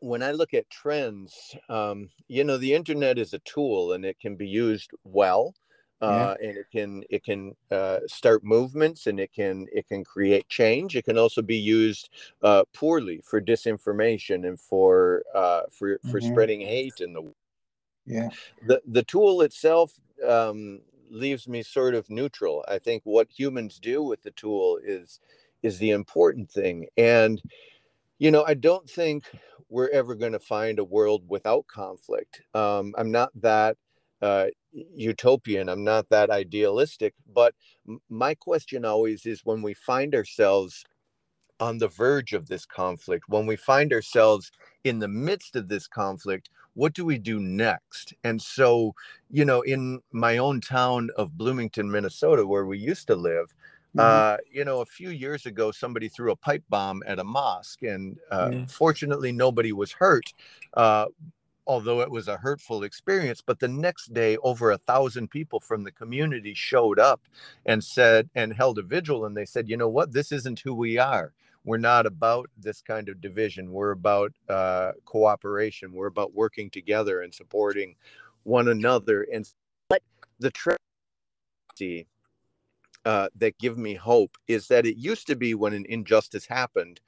when 0.00 0.22
I 0.22 0.32
look 0.32 0.54
at 0.54 0.70
trends, 0.70 1.56
um, 1.68 2.10
you 2.28 2.44
know, 2.44 2.58
the 2.58 2.74
internet 2.74 3.18
is 3.18 3.34
a 3.34 3.38
tool 3.40 3.92
and 3.92 4.04
it 4.04 4.18
can 4.18 4.36
be 4.36 4.48
used 4.48 4.90
well 5.04 5.54
uh, 6.02 6.34
yeah. 6.40 6.48
and 6.48 6.58
it 6.58 6.66
can 6.72 7.04
it 7.10 7.24
can 7.24 7.54
uh, 7.70 7.98
start 8.06 8.42
movements 8.42 9.06
and 9.06 9.20
it 9.20 9.32
can 9.32 9.66
it 9.72 9.86
can 9.86 10.02
create 10.02 10.48
change. 10.48 10.96
It 10.96 11.04
can 11.04 11.18
also 11.18 11.42
be 11.42 11.56
used 11.56 12.08
uh, 12.42 12.64
poorly 12.72 13.20
for 13.24 13.40
disinformation 13.40 14.46
and 14.48 14.58
for 14.58 15.22
uh, 15.34 15.62
for 15.70 15.98
for 16.10 16.20
mm-hmm. 16.20 16.32
spreading 16.32 16.60
hate 16.62 17.00
in 17.00 17.12
the 17.12 17.20
world 17.20 17.34
yeah 18.06 18.28
the 18.66 18.80
the 18.86 19.02
tool 19.02 19.42
itself 19.42 19.92
um, 20.26 20.80
leaves 21.10 21.48
me 21.48 21.62
sort 21.62 21.94
of 21.94 22.08
neutral. 22.08 22.64
I 22.68 22.78
think 22.78 23.02
what 23.04 23.28
humans 23.30 23.78
do 23.78 24.02
with 24.02 24.22
the 24.22 24.30
tool 24.32 24.78
is 24.82 25.20
is 25.62 25.78
the 25.78 25.90
important 25.90 26.50
thing 26.50 26.86
and 26.96 27.42
you 28.20 28.30
know 28.30 28.44
i 28.44 28.54
don't 28.54 28.88
think 28.88 29.24
we're 29.68 29.90
ever 29.90 30.14
going 30.14 30.32
to 30.32 30.38
find 30.38 30.78
a 30.78 30.84
world 30.84 31.24
without 31.28 31.66
conflict 31.66 32.42
um, 32.54 32.94
i'm 32.96 33.10
not 33.10 33.30
that 33.34 33.76
uh, 34.22 34.46
utopian. 34.72 35.68
I'm 35.68 35.84
not 35.84 36.08
that 36.10 36.30
idealistic. 36.30 37.14
But 37.32 37.54
my 38.08 38.34
question 38.34 38.84
always 38.84 39.26
is 39.26 39.44
when 39.44 39.62
we 39.62 39.74
find 39.74 40.14
ourselves 40.14 40.84
on 41.58 41.78
the 41.78 41.88
verge 41.88 42.32
of 42.32 42.48
this 42.48 42.64
conflict, 42.64 43.24
when 43.28 43.46
we 43.46 43.56
find 43.56 43.92
ourselves 43.92 44.50
in 44.84 44.98
the 44.98 45.08
midst 45.08 45.56
of 45.56 45.68
this 45.68 45.86
conflict, 45.86 46.48
what 46.74 46.94
do 46.94 47.04
we 47.04 47.18
do 47.18 47.38
next? 47.40 48.14
And 48.24 48.40
so, 48.40 48.94
you 49.28 49.44
know, 49.44 49.60
in 49.62 50.00
my 50.12 50.38
own 50.38 50.60
town 50.60 51.10
of 51.16 51.36
Bloomington, 51.36 51.90
Minnesota, 51.90 52.46
where 52.46 52.64
we 52.64 52.78
used 52.78 53.08
to 53.08 53.16
live, 53.16 53.52
mm-hmm. 53.96 54.00
uh, 54.00 54.36
you 54.50 54.64
know, 54.64 54.80
a 54.80 54.86
few 54.86 55.10
years 55.10 55.46
ago, 55.46 55.70
somebody 55.70 56.08
threw 56.08 56.30
a 56.30 56.36
pipe 56.36 56.64
bomb 56.68 57.02
at 57.06 57.18
a 57.18 57.24
mosque, 57.24 57.82
and 57.82 58.18
uh, 58.30 58.50
yeah. 58.52 58.66
fortunately, 58.66 59.32
nobody 59.32 59.72
was 59.72 59.92
hurt. 59.92 60.32
Uh, 60.74 61.06
although 61.66 62.00
it 62.00 62.10
was 62.10 62.26
a 62.26 62.36
hurtful 62.36 62.82
experience. 62.82 63.40
But 63.40 63.60
the 63.60 63.68
next 63.68 64.12
day, 64.12 64.36
over 64.38 64.72
a 64.72 64.78
thousand 64.78 65.30
people 65.30 65.60
from 65.60 65.84
the 65.84 65.92
community 65.92 66.52
showed 66.52 66.98
up 66.98 67.20
and 67.64 67.84
said, 67.84 68.28
and 68.34 68.52
held 68.52 68.78
a 68.78 68.82
vigil. 68.82 69.24
And 69.24 69.36
they 69.36 69.44
said, 69.44 69.68
you 69.68 69.76
know 69.76 69.88
what? 69.88 70.12
This 70.12 70.32
isn't 70.32 70.58
who 70.58 70.74
we 70.74 70.98
are. 70.98 71.32
We're 71.64 71.76
not 71.76 72.06
about 72.06 72.50
this 72.58 72.82
kind 72.82 73.08
of 73.08 73.20
division. 73.20 73.70
We're 73.70 73.92
about 73.92 74.32
uh, 74.48 74.92
cooperation. 75.04 75.92
We're 75.92 76.06
about 76.06 76.34
working 76.34 76.70
together 76.70 77.20
and 77.20 77.32
supporting 77.32 77.94
one 78.42 78.66
another. 78.66 79.28
And 79.32 79.48
the 80.40 80.50
tragedy 80.50 82.06
uh, 83.04 83.28
that 83.36 83.58
give 83.58 83.78
me 83.78 83.94
hope 83.94 84.36
is 84.48 84.68
that 84.68 84.86
it 84.86 84.96
used 84.96 85.26
to 85.26 85.36
be 85.36 85.54
when 85.54 85.72
an 85.72 85.86
injustice 85.88 86.46
happened, 86.46 87.00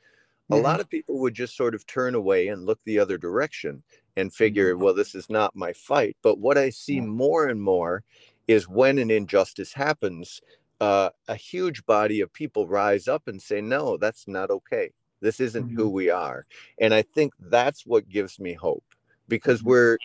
a 0.50 0.56
lot 0.56 0.80
of 0.80 0.90
people 0.90 1.18
would 1.20 1.34
just 1.34 1.56
sort 1.56 1.75
of 1.75 1.87
turn 1.87 2.14
away 2.14 2.49
and 2.49 2.66
look 2.66 2.78
the 2.84 2.99
other 2.99 3.16
direction 3.16 3.82
and 4.16 4.32
figure, 4.34 4.75
mm-hmm. 4.75 4.84
well, 4.84 4.94
this 4.94 5.14
is 5.14 5.30
not 5.30 5.56
my 5.56 5.72
fight. 5.72 6.16
But 6.22 6.38
what 6.38 6.58
I 6.58 6.70
see 6.70 7.00
more 7.00 7.46
and 7.46 7.62
more 7.62 8.02
is 8.49 8.68
when 8.68 8.99
an 8.99 9.11
injustice 9.11 9.72
happens, 9.72 10.40
uh, 10.80 11.11
a 11.28 11.37
huge 11.37 11.87
body 11.87 12.20
of 12.20 12.32
people 12.32 12.66
rise 12.66 13.08
up 13.08 13.28
and 13.28 13.40
say, 13.40 13.61
no, 13.61 13.96
that's 13.96 14.28
not 14.28 14.50
okay. 14.50 14.90
This 15.20 15.40
isn't 15.40 15.68
mm-hmm. 15.68 15.76
who 15.76 15.88
we 15.88 16.11
are. 16.11 16.44
And 16.78 16.92
I 16.92 17.02
think 17.02 17.32
that's 17.38 17.87
what 17.87 18.08
gives 18.08 18.38
me 18.38 18.52
hope 18.52 18.84
because 19.28 19.61
mm-hmm. 19.61 19.70
we're, 19.70 19.99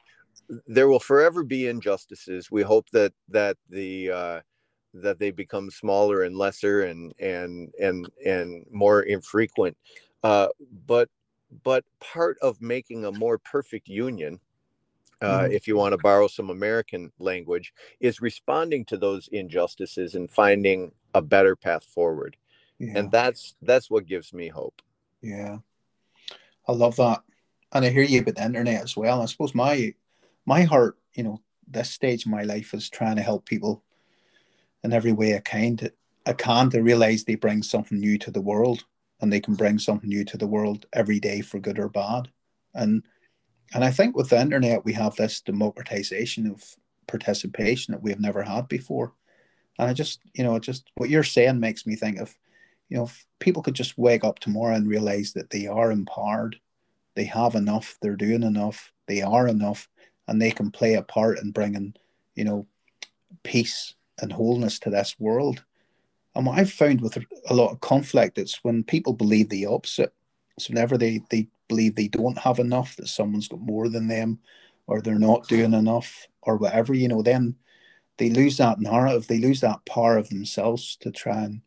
there 0.67 0.88
will 0.88 1.00
forever 1.00 1.44
be 1.44 1.67
injustices. 1.67 2.51
We 2.51 2.62
hope 2.62 2.89
that, 2.91 3.12
that 3.29 3.58
the, 3.70 4.12
uh, 4.12 4.41
that 5.01 5.20
they 5.20 5.32
become 5.32 5.70
smaller 5.70 6.24
and 6.24 6.36
lesser 6.36 6.84
and, 6.84 7.13
and, 7.20 7.74
and, 7.80 8.10
and 8.25 8.66
more 8.72 9.01
infrequent. 9.01 9.77
Uh, 10.24 10.48
but 10.86 11.10
but 11.63 11.86
part 12.01 12.38
of 12.42 12.62
making 12.62 13.06
a 13.06 13.12
more 13.12 13.38
perfect 13.38 13.88
union 13.88 14.38
uh, 15.22 15.39
mm-hmm. 15.39 15.51
if 15.51 15.68
you 15.68 15.75
want 15.75 15.94
to 15.94 15.98
borrow 15.98 16.27
some 16.27 16.50
American 16.50 17.12
language, 17.20 17.74
is 18.00 18.22
responding 18.22 18.86
to 18.86 18.98
those 18.98 19.27
injustices 19.32 20.16
and 20.16 20.30
finding 20.30 20.92
a 21.13 21.22
better 21.22 21.56
path 21.56 21.84
forward. 21.84 22.38
Yeah. 22.77 22.94
And 22.96 23.12
that's 23.12 23.56
that's 23.62 23.89
what 23.89 24.06
gives 24.06 24.34
me 24.34 24.50
hope. 24.50 24.82
Yeah, 25.22 25.58
I 26.68 26.72
love 26.74 26.98
that, 26.98 27.24
and 27.72 27.84
I 27.84 27.89
hear 27.89 28.04
you 28.04 28.22
about 28.22 28.36
the 28.36 28.46
internet 28.46 28.84
as 28.84 28.96
well. 28.96 29.22
I 29.22 29.25
suppose 29.25 29.56
my 29.56 29.96
my 30.46 30.62
heart, 30.62 30.98
you 31.16 31.24
know, 31.24 31.42
this 31.68 31.89
stage 31.89 32.25
of 32.25 32.32
my 32.32 32.44
life 32.44 32.75
is 32.75 32.89
trying 32.89 33.16
to 33.16 33.24
help 33.24 33.46
people 33.46 33.84
in 34.88 34.94
every 34.94 35.12
way 35.12 35.36
I 35.36 35.39
can. 35.39 35.77
To, 35.77 35.94
I 36.25 36.34
can 36.34 36.70
to 36.72 36.82
realize 36.82 37.24
they 37.24 37.36
bring 37.36 37.62
something 37.62 38.00
new 38.00 38.17
to 38.20 38.32
the 38.32 38.41
world 38.41 38.84
and 39.22 39.32
they 39.32 39.39
can 39.39 39.56
bring 39.56 39.79
something 39.79 40.10
new 40.10 40.24
to 40.25 40.38
the 40.38 40.48
world 40.48 40.86
every 40.94 41.20
day 41.20 41.41
for 41.41 41.60
good 41.60 41.79
or 41.79 41.89
bad. 41.89 42.29
And 42.74 43.03
and 43.74 43.84
I 43.84 43.91
think 43.91 44.15
with 44.15 44.29
the 44.29 44.39
internet 44.39 44.86
we 44.86 44.94
have 44.94 45.15
this 45.15 45.41
democratization 45.41 46.48
of 46.48 46.63
participation 47.08 47.91
that 47.91 48.01
we 48.01 48.12
have 48.12 48.20
never 48.20 48.44
had 48.44 48.67
before. 48.67 49.13
And 49.77 49.89
I 49.89 49.94
just, 49.94 50.22
you 50.34 50.44
know, 50.44 50.58
just 50.58 50.89
what 50.96 51.10
you're 51.10 51.24
saying 51.24 51.60
makes 51.60 51.86
me 51.86 51.96
think 51.96 52.20
of, 52.20 52.36
you 52.89 52.98
know, 52.98 53.03
if 53.03 53.25
people 53.39 53.62
could 53.62 53.75
just 53.75 53.98
wake 53.98 54.24
up 54.24 54.39
tomorrow 54.39 54.75
and 54.75 54.88
realize 54.88 55.34
that 55.34 55.50
they 55.50 55.67
are 55.67 55.91
empowered, 55.91 56.60
they 57.15 57.26
have 57.26 57.56
enough, 57.56 57.97
they're 58.02 58.15
doing 58.15 58.43
enough, 58.43 58.91
they 59.08 59.21
are 59.21 59.47
enough, 59.47 59.89
and 60.28 60.41
they 60.41 60.52
can 60.52 60.71
play 60.71 60.95
a 60.95 61.02
part 61.02 61.39
in 61.39 61.52
bringing, 61.52 61.93
you 62.36 62.45
know, 62.45 62.65
peace 63.43 63.93
and 64.19 64.32
wholeness 64.32 64.80
to 64.80 64.89
this 64.89 65.15
world. 65.19 65.63
And 66.36 66.45
what 66.45 66.60
I've 66.60 66.71
found 66.71 67.01
with 67.01 67.17
a 67.47 67.53
lot 67.53 67.71
of 67.71 67.80
conflict, 67.82 68.38
it's 68.38 68.63
when 68.63 68.84
people 68.84 69.13
believe 69.13 69.49
the 69.49 69.65
opposite. 69.65 70.13
So 70.60 70.71
whenever 70.71 70.97
they, 70.97 71.21
they 71.30 71.47
believe 71.67 71.95
they 71.95 72.08
don't 72.08 72.38
have 72.38 72.60
enough, 72.60 72.95
that 72.95 73.08
someone's 73.08 73.47
got 73.47 73.60
more 73.60 73.89
than 73.89 74.08
them, 74.08 74.39
or 74.86 75.01
they're 75.01 75.19
not 75.19 75.47
doing 75.47 75.73
enough, 75.73 76.27
or 76.41 76.58
whatever, 76.58 76.93
you 76.93 77.08
know, 77.08 77.21
then 77.21 77.56
they 78.17 78.30
lose 78.30 78.58
that 78.58 78.80
narrative, 78.80 79.27
they 79.27 79.39
lose 79.39 79.62
that 79.62 79.86
power 79.86 80.17
of 80.17 80.30
themselves 80.30 80.97
to 81.01 81.12
try 81.12 81.43
and 81.43 81.62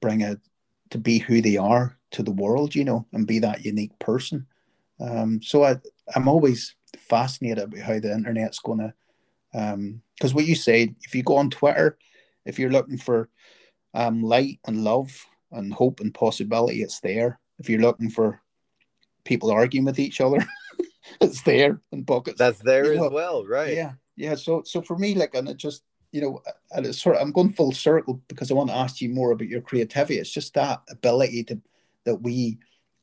bring 0.00 0.20
it 0.20 0.40
to 0.90 0.98
be 0.98 1.18
who 1.18 1.40
they 1.40 1.56
are 1.56 1.96
to 2.10 2.22
the 2.22 2.32
world, 2.32 2.74
you 2.74 2.84
know, 2.84 3.06
and 3.12 3.26
be 3.26 3.38
that 3.38 3.64
unique 3.64 3.98
person. 3.98 4.46
Um, 5.00 5.40
so 5.42 5.64
I, 5.64 5.76
I'm 6.14 6.28
always 6.28 6.74
fascinated 6.98 7.64
about 7.64 7.80
how 7.80 7.98
the 8.00 8.12
internet's 8.12 8.58
going 8.58 8.78
to, 8.78 8.94
because 9.54 10.32
um, 10.32 10.34
what 10.34 10.46
you 10.46 10.56
say, 10.56 10.92
if 11.02 11.14
you 11.14 11.22
go 11.22 11.36
on 11.36 11.48
Twitter, 11.48 11.96
if 12.44 12.58
you're 12.58 12.72
looking 12.72 12.98
for 12.98 13.28
um, 13.94 14.22
light 14.22 14.58
and 14.66 14.82
love 14.82 15.10
and 15.52 15.72
hope 15.72 16.00
and 16.00 16.12
possibility, 16.12 16.82
it's 16.82 17.00
there. 17.00 17.38
If 17.60 17.68
you're 17.70 17.80
looking 17.80 18.10
for 18.10 18.42
people 19.24 19.52
arguing 19.52 19.84
with 19.84 20.00
each 20.00 20.20
other, 20.20 20.44
it's 21.20 21.42
there 21.42 21.80
in 21.92 22.02
buckets. 22.02 22.38
That's 22.38 22.58
there 22.58 22.92
you 22.92 22.98
know, 22.98 23.06
as 23.06 23.12
well, 23.12 23.46
right? 23.46 23.74
Yeah, 23.74 23.92
yeah. 24.16 24.34
So, 24.34 24.62
so 24.64 24.82
for 24.82 24.98
me, 24.98 25.14
like, 25.14 25.34
and 25.34 25.48
it 25.48 25.56
just, 25.56 25.84
you 26.10 26.20
know, 26.20 26.42
and 26.72 26.84
it's 26.84 27.00
sort 27.00 27.14
of, 27.14 27.22
I'm 27.22 27.30
going 27.30 27.52
full 27.52 27.72
circle 27.72 28.20
because 28.26 28.50
I 28.50 28.54
want 28.54 28.70
to 28.70 28.76
ask 28.76 29.00
you 29.00 29.08
more 29.10 29.30
about 29.30 29.48
your 29.48 29.60
creativity. 29.60 30.18
It's 30.18 30.30
just 30.30 30.54
that 30.54 30.82
ability 30.90 31.44
to 31.44 31.60
that 32.04 32.16
we 32.16 32.58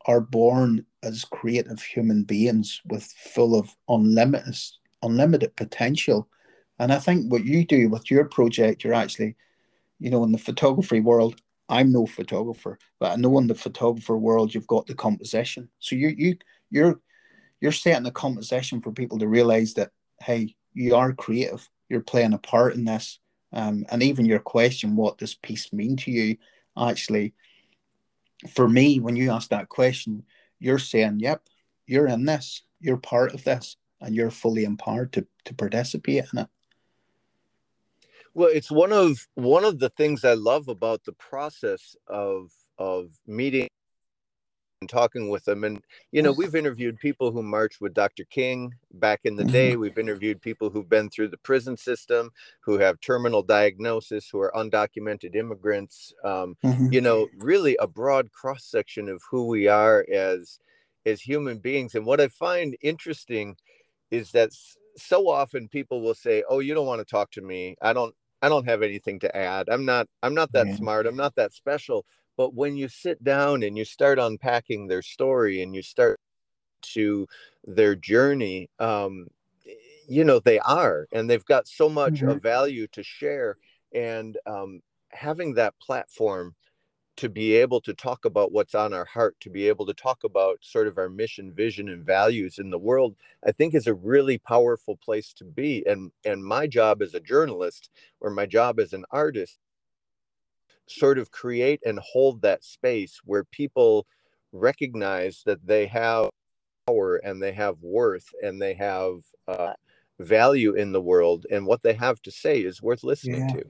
are 0.06 0.22
born 0.22 0.86
as 1.04 1.26
creative 1.26 1.82
human 1.82 2.24
beings 2.24 2.82
with 2.86 3.04
full 3.04 3.58
of 3.58 3.76
unlimited, 3.88 4.58
unlimited 5.02 5.56
potential. 5.56 6.28
And 6.82 6.92
I 6.92 7.00
think 7.00 7.32
what 7.32 7.46
you 7.46 7.64
do 7.64 7.90
with 7.90 8.10
your 8.10 8.26
project, 8.26 8.84
you're 8.84 8.94
actually 8.94 9.36
you 10.02 10.10
know, 10.10 10.24
in 10.24 10.32
the 10.32 10.38
photography 10.40 11.00
world, 11.00 11.40
I'm 11.70 11.92
no 11.92 12.08
photographer, 12.08 12.80
but 13.00 13.12
I 13.12 13.16
know 13.18 13.38
in 13.38 13.46
the 13.46 13.56
photographer 13.56 14.18
world 14.18 14.54
you've 14.54 14.68
got 14.68 14.88
the 14.88 14.96
composition. 14.96 15.70
So 15.80 15.96
you 15.96 16.10
you 16.18 16.38
you're 16.72 17.00
you're 17.62 17.72
setting 17.72 18.08
a 18.08 18.12
composition 18.12 18.82
for 18.82 18.92
people 18.92 19.20
to 19.20 19.28
realize 19.28 19.76
that 19.76 19.92
hey, 20.22 20.56
you 20.74 20.96
are 20.96 21.14
creative. 21.14 21.70
You're 21.88 22.02
playing 22.02 22.34
a 22.34 22.40
part 22.40 22.74
in 22.74 22.84
this. 22.84 23.20
Um, 23.54 23.86
and 23.92 24.02
even 24.02 24.26
your 24.26 24.40
question, 24.40 24.96
what 24.96 25.20
does 25.20 25.36
peace 25.36 25.72
mean 25.72 25.98
to 25.98 26.12
you? 26.12 26.38
Actually, 26.78 27.34
for 28.50 28.68
me, 28.68 29.00
when 29.00 29.16
you 29.16 29.32
ask 29.32 29.50
that 29.50 29.70
question, 29.70 30.24
you're 30.60 30.80
saying, 30.80 31.20
yep, 31.20 31.44
you're 31.86 32.08
in 32.08 32.26
this, 32.26 32.64
you're 32.80 32.98
part 32.98 33.34
of 33.34 33.44
this, 33.44 33.76
and 34.00 34.16
you're 34.16 34.32
fully 34.32 34.64
empowered 34.64 35.12
to, 35.14 35.28
to 35.46 35.54
participate 35.54 36.26
in 36.34 36.40
it. 36.40 36.48
Well, 38.34 38.50
it's 38.52 38.72
one 38.72 38.94
of 38.94 39.28
one 39.36 39.66
of 39.66 39.80
the 39.80 39.90
things 39.90 40.24
I 40.24 40.34
love 40.34 40.68
about 40.68 41.04
the 41.04 41.14
process 41.14 41.96
of 42.08 42.52
of 42.78 43.12
meeting 43.28 43.68
and 44.82 44.90
talking 44.90 45.30
with 45.30 45.46
them. 45.46 45.64
And 45.64 45.82
you 46.12 46.22
know, 46.22 46.32
we've 46.32 46.56
interviewed 46.56 46.98
people 47.00 47.32
who 47.32 47.44
marched 47.44 47.82
with 47.82 47.94
Dr. 47.94 48.24
King 48.26 48.74
back 48.94 49.22
in 49.24 49.36
the 49.36 49.44
day. 49.44 49.72
Mm-hmm. 49.72 49.82
We've 49.82 49.98
interviewed 49.98 50.42
people 50.42 50.70
who've 50.70 50.90
been 50.90 51.10
through 51.10 51.30
the 51.30 51.38
prison 51.38 51.78
system, 51.78 52.32
who 52.62 52.80
have 52.80 53.00
terminal 53.00 53.44
diagnosis, 53.44 54.30
who 54.30 54.40
are 54.40 54.52
undocumented 54.56 55.36
immigrants. 55.36 56.14
Um, 56.24 56.58
mm-hmm. 56.64 56.92
You 56.92 57.02
know, 57.02 57.28
really 57.38 57.78
a 57.80 57.88
broad 57.88 58.32
cross 58.32 58.64
section 58.64 59.10
of 59.10 59.22
who 59.30 59.48
we 59.48 59.68
are 59.68 60.06
as 60.12 60.60
as 61.06 61.22
human 61.22 61.60
beings. 61.60 61.96
And 61.96 62.06
what 62.06 62.22
I 62.22 62.28
find 62.30 62.78
interesting 62.82 63.58
is 64.10 64.32
that 64.32 64.52
so 64.98 65.30
often 65.30 65.68
people 65.68 66.02
will 66.02 66.16
say, 66.16 66.44
"Oh, 66.50 66.60
you 66.60 66.74
don't 66.74 66.88
want 66.88 67.00
to 67.00 67.06
talk 67.06 67.32
to 67.32 67.42
me. 67.42 67.76
I 67.82 67.94
don't 67.94 68.16
I 68.42 68.50
don't 68.50 68.68
have 68.68 68.82
anything 68.82 69.20
to 69.20 69.36
add. 69.36 69.70
I'm 69.70 69.86
not 69.86 70.08
I'm 70.24 70.34
not 70.34 70.52
that 70.54 70.76
smart. 70.76 71.06
I'm 71.08 71.16
not 71.16 71.36
that 71.36 71.54
special. 71.54 72.06
But 72.38 72.54
when 72.54 72.76
you 72.76 72.88
sit 72.88 73.24
down 73.24 73.62
and 73.64 73.78
you 73.78 73.86
start 73.86 74.18
unpacking 74.18 74.88
their 74.88 75.02
story 75.02 75.62
and 75.62 75.76
you 75.76 75.82
start 75.82 76.20
to 76.94 77.28
their 77.66 77.96
journey, 77.96 78.70
um, 78.80 79.28
you 80.08 80.24
know 80.24 80.40
they 80.40 80.60
are, 80.60 81.08
and 81.12 81.30
they've 81.30 81.46
got 81.46 81.68
so 81.68 81.88
much 81.88 82.16
mm-hmm. 82.16 82.30
of 82.30 82.42
value 82.42 82.88
to 82.94 83.04
share. 83.04 83.58
And 83.94 84.38
um, 84.46 84.82
having 85.10 85.56
that 85.56 85.76
platform 85.80 86.56
to 87.18 87.30
be 87.30 87.56
able 87.56 87.82
to 87.82 87.94
talk 87.94 88.26
about 88.26 88.52
what's 88.52 88.74
on 88.74 88.94
our 88.94 89.06
heart, 89.06 89.36
to 89.42 89.50
be 89.50 89.68
able 89.68 89.86
to 89.86 89.94
talk 89.94 90.24
about 90.24 90.58
sort 90.62 90.88
of 90.88 90.98
our 90.98 91.10
mission, 91.10 91.52
vision, 91.52 91.90
and 91.90 92.06
values 92.06 92.58
in 92.58 92.70
the 92.70 92.80
world, 92.80 93.16
I 93.46 93.52
think 93.52 93.74
is 93.74 93.88
a 93.88 93.94
really 93.94 94.38
powerful 94.38 94.98
place 94.98 95.34
to 95.34 95.44
be. 95.44 95.84
And 95.86 96.12
and 96.26 96.44
my 96.44 96.68
job 96.68 97.02
as 97.02 97.14
a 97.14 97.20
journalist, 97.20 97.90
or 98.22 98.30
my 98.32 98.46
job 98.46 98.80
as 98.80 98.94
an 98.94 99.06
artist, 99.12 99.60
sort 100.88 101.18
of 101.18 101.32
create 101.32 101.82
and 101.86 102.00
hold 102.00 102.42
that 102.42 102.64
space 102.64 103.20
where 103.24 103.44
people 103.44 104.08
recognize 104.52 105.44
that 105.46 105.66
they 105.66 105.88
have 105.88 106.30
power 106.88 107.18
and 107.18 107.42
they 107.42 107.54
have 107.54 107.78
worth 107.82 108.28
and 108.44 108.62
they 108.62 108.74
have 108.74 109.20
uh, 109.48 109.74
value 110.20 110.74
in 110.74 110.92
the 110.92 111.02
world, 111.02 111.46
and 111.52 111.66
what 111.66 111.82
they 111.84 111.94
have 111.94 112.22
to 112.22 112.32
say 112.32 112.60
is 112.60 112.82
worth 112.82 113.04
listening 113.04 113.50
yeah. 113.50 113.56
to. 113.56 113.66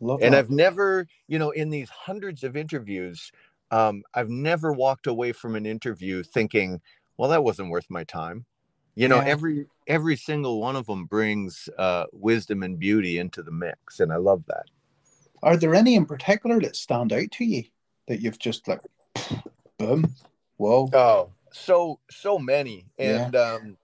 Love 0.00 0.22
and 0.22 0.34
that. 0.34 0.38
I've 0.38 0.50
never, 0.50 1.06
you 1.28 1.38
know, 1.38 1.50
in 1.50 1.70
these 1.70 1.88
hundreds 1.90 2.44
of 2.44 2.56
interviews, 2.56 3.32
um, 3.70 4.02
I've 4.14 4.30
never 4.30 4.72
walked 4.72 5.06
away 5.06 5.32
from 5.32 5.56
an 5.56 5.66
interview 5.66 6.22
thinking, 6.22 6.80
well 7.16 7.30
that 7.30 7.42
wasn't 7.44 7.70
worth 7.70 7.86
my 7.88 8.04
time 8.04 8.44
you 8.94 9.08
know 9.08 9.18
Yeah. 9.18 9.24
every 9.26 9.66
every 9.86 10.16
single 10.16 10.60
one 10.60 10.76
of 10.76 10.86
them 10.86 11.04
brings 11.04 11.68
uh 11.78 12.04
wisdom 12.12 12.62
and 12.62 12.78
beauty 12.78 13.18
into 13.18 13.42
the 13.42 13.50
mix 13.52 14.00
and 14.00 14.12
i 14.12 14.16
love 14.16 14.44
that 14.46 14.64
Are 15.42 15.56
there 15.56 15.74
any 15.74 15.94
in 15.94 16.06
particular 16.06 16.60
that 16.60 16.76
stand 16.76 17.12
out 17.12 17.30
to 17.32 17.44
you 17.44 17.64
that 18.08 18.20
you've 18.20 18.38
just 18.38 18.66
like, 18.68 18.80
boom, 19.78 20.14
whoa, 20.56 20.88
oh 20.92 21.30
so 21.52 22.00
so 22.10 22.38
many 22.38 22.86
Yeah. 22.98 23.24
and 23.26 23.36
um 23.36 23.76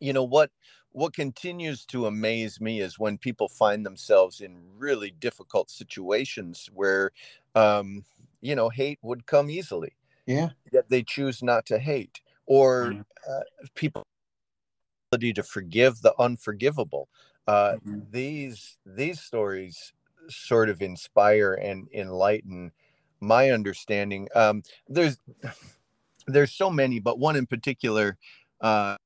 you 0.00 0.12
know 0.12 0.24
what 0.24 0.50
what 0.96 1.12
continues 1.14 1.84
to 1.86 2.06
amaze 2.06 2.58
me 2.60 2.80
is 2.80 2.98
when 2.98 3.18
people 3.18 3.48
find 3.50 3.84
themselves 3.84 4.40
in 4.40 4.64
really 4.78 5.10
difficult 5.10 5.70
situations 5.70 6.70
where 6.72 7.10
um 7.54 8.04
you 8.40 8.54
know 8.54 8.70
hate 8.70 8.98
would 9.02 9.26
come 9.26 9.50
easily 9.50 9.94
yeah, 10.26 10.50
yet 10.72 10.88
they 10.88 11.02
choose 11.02 11.42
not 11.42 11.66
to 11.66 11.78
hate 11.78 12.22
or 12.46 12.94
Mhm. 12.94 13.04
uh, 13.28 13.40
people 13.74 14.04
ability 15.12 15.32
to 15.32 15.42
forgive 15.42 16.00
the 16.02 16.14
unforgivable 16.18 17.08
uh, 17.46 17.76
Mhm. 17.84 18.06
these 18.10 18.78
these 18.84 19.20
stories 19.20 19.92
sort 20.28 20.68
of 20.68 20.82
inspire 20.82 21.54
and 21.54 21.88
enlighten 21.92 22.72
my 23.20 23.50
understanding 23.50 24.28
um, 24.34 24.62
there's 24.88 25.18
there's 26.26 26.52
so 26.52 26.70
many 26.70 26.98
but 27.00 27.18
one 27.18 27.36
in 27.36 27.46
particular 27.46 28.18
uh, 28.60 28.96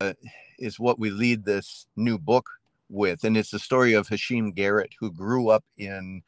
uh, 0.00 0.14
is 0.60 0.78
what 0.78 0.98
we 0.98 1.10
lead 1.10 1.44
this 1.44 1.86
new 1.96 2.18
book 2.18 2.48
with 2.88 3.24
and 3.24 3.36
it's 3.36 3.50
the 3.50 3.58
story 3.58 3.92
of 3.92 4.08
hashim 4.08 4.54
garrett 4.54 4.92
who 4.98 5.10
grew 5.12 5.48
up 5.48 5.64
in 5.78 6.22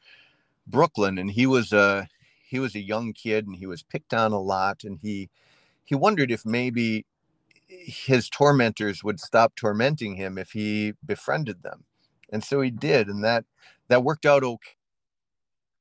brooklyn 0.67 1.17
and 1.17 1.31
he 1.31 1.45
was 1.45 1.73
a 1.73 2.07
he 2.49 2.59
was 2.59 2.75
a 2.75 2.79
young 2.79 3.13
kid 3.13 3.47
and 3.47 3.55
he 3.55 3.65
was 3.65 3.83
picked 3.83 4.13
on 4.13 4.31
a 4.31 4.39
lot 4.39 4.83
and 4.83 4.99
he 5.01 5.29
he 5.85 5.95
wondered 5.95 6.31
if 6.31 6.45
maybe 6.45 7.05
his 7.67 8.29
tormentors 8.29 9.03
would 9.03 9.19
stop 9.19 9.55
tormenting 9.55 10.15
him 10.15 10.37
if 10.37 10.51
he 10.51 10.93
befriended 11.05 11.63
them. 11.63 11.83
And 12.31 12.43
so 12.43 12.61
he 12.61 12.71
did 12.71 13.07
and 13.07 13.23
that 13.23 13.45
that 13.87 14.03
worked 14.03 14.25
out 14.25 14.43
okay 14.43 14.71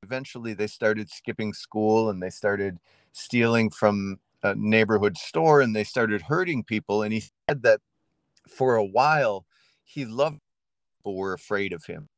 eventually 0.02 0.52
they 0.52 0.66
started 0.66 1.08
skipping 1.08 1.52
school 1.52 2.10
and 2.10 2.22
they 2.22 2.30
started 2.30 2.78
stealing 3.12 3.70
from 3.70 4.18
a 4.42 4.54
neighborhood 4.56 5.16
store 5.16 5.60
and 5.60 5.76
they 5.76 5.84
started 5.84 6.22
hurting 6.22 6.64
people 6.64 7.02
and 7.02 7.12
he 7.12 7.20
said 7.48 7.62
that 7.62 7.80
for 8.48 8.76
a 8.76 8.84
while 8.84 9.46
he 9.84 10.04
loved 10.04 10.38
people 10.98 11.16
were 11.16 11.32
afraid 11.32 11.72
of 11.72 11.84
him. 11.84 12.08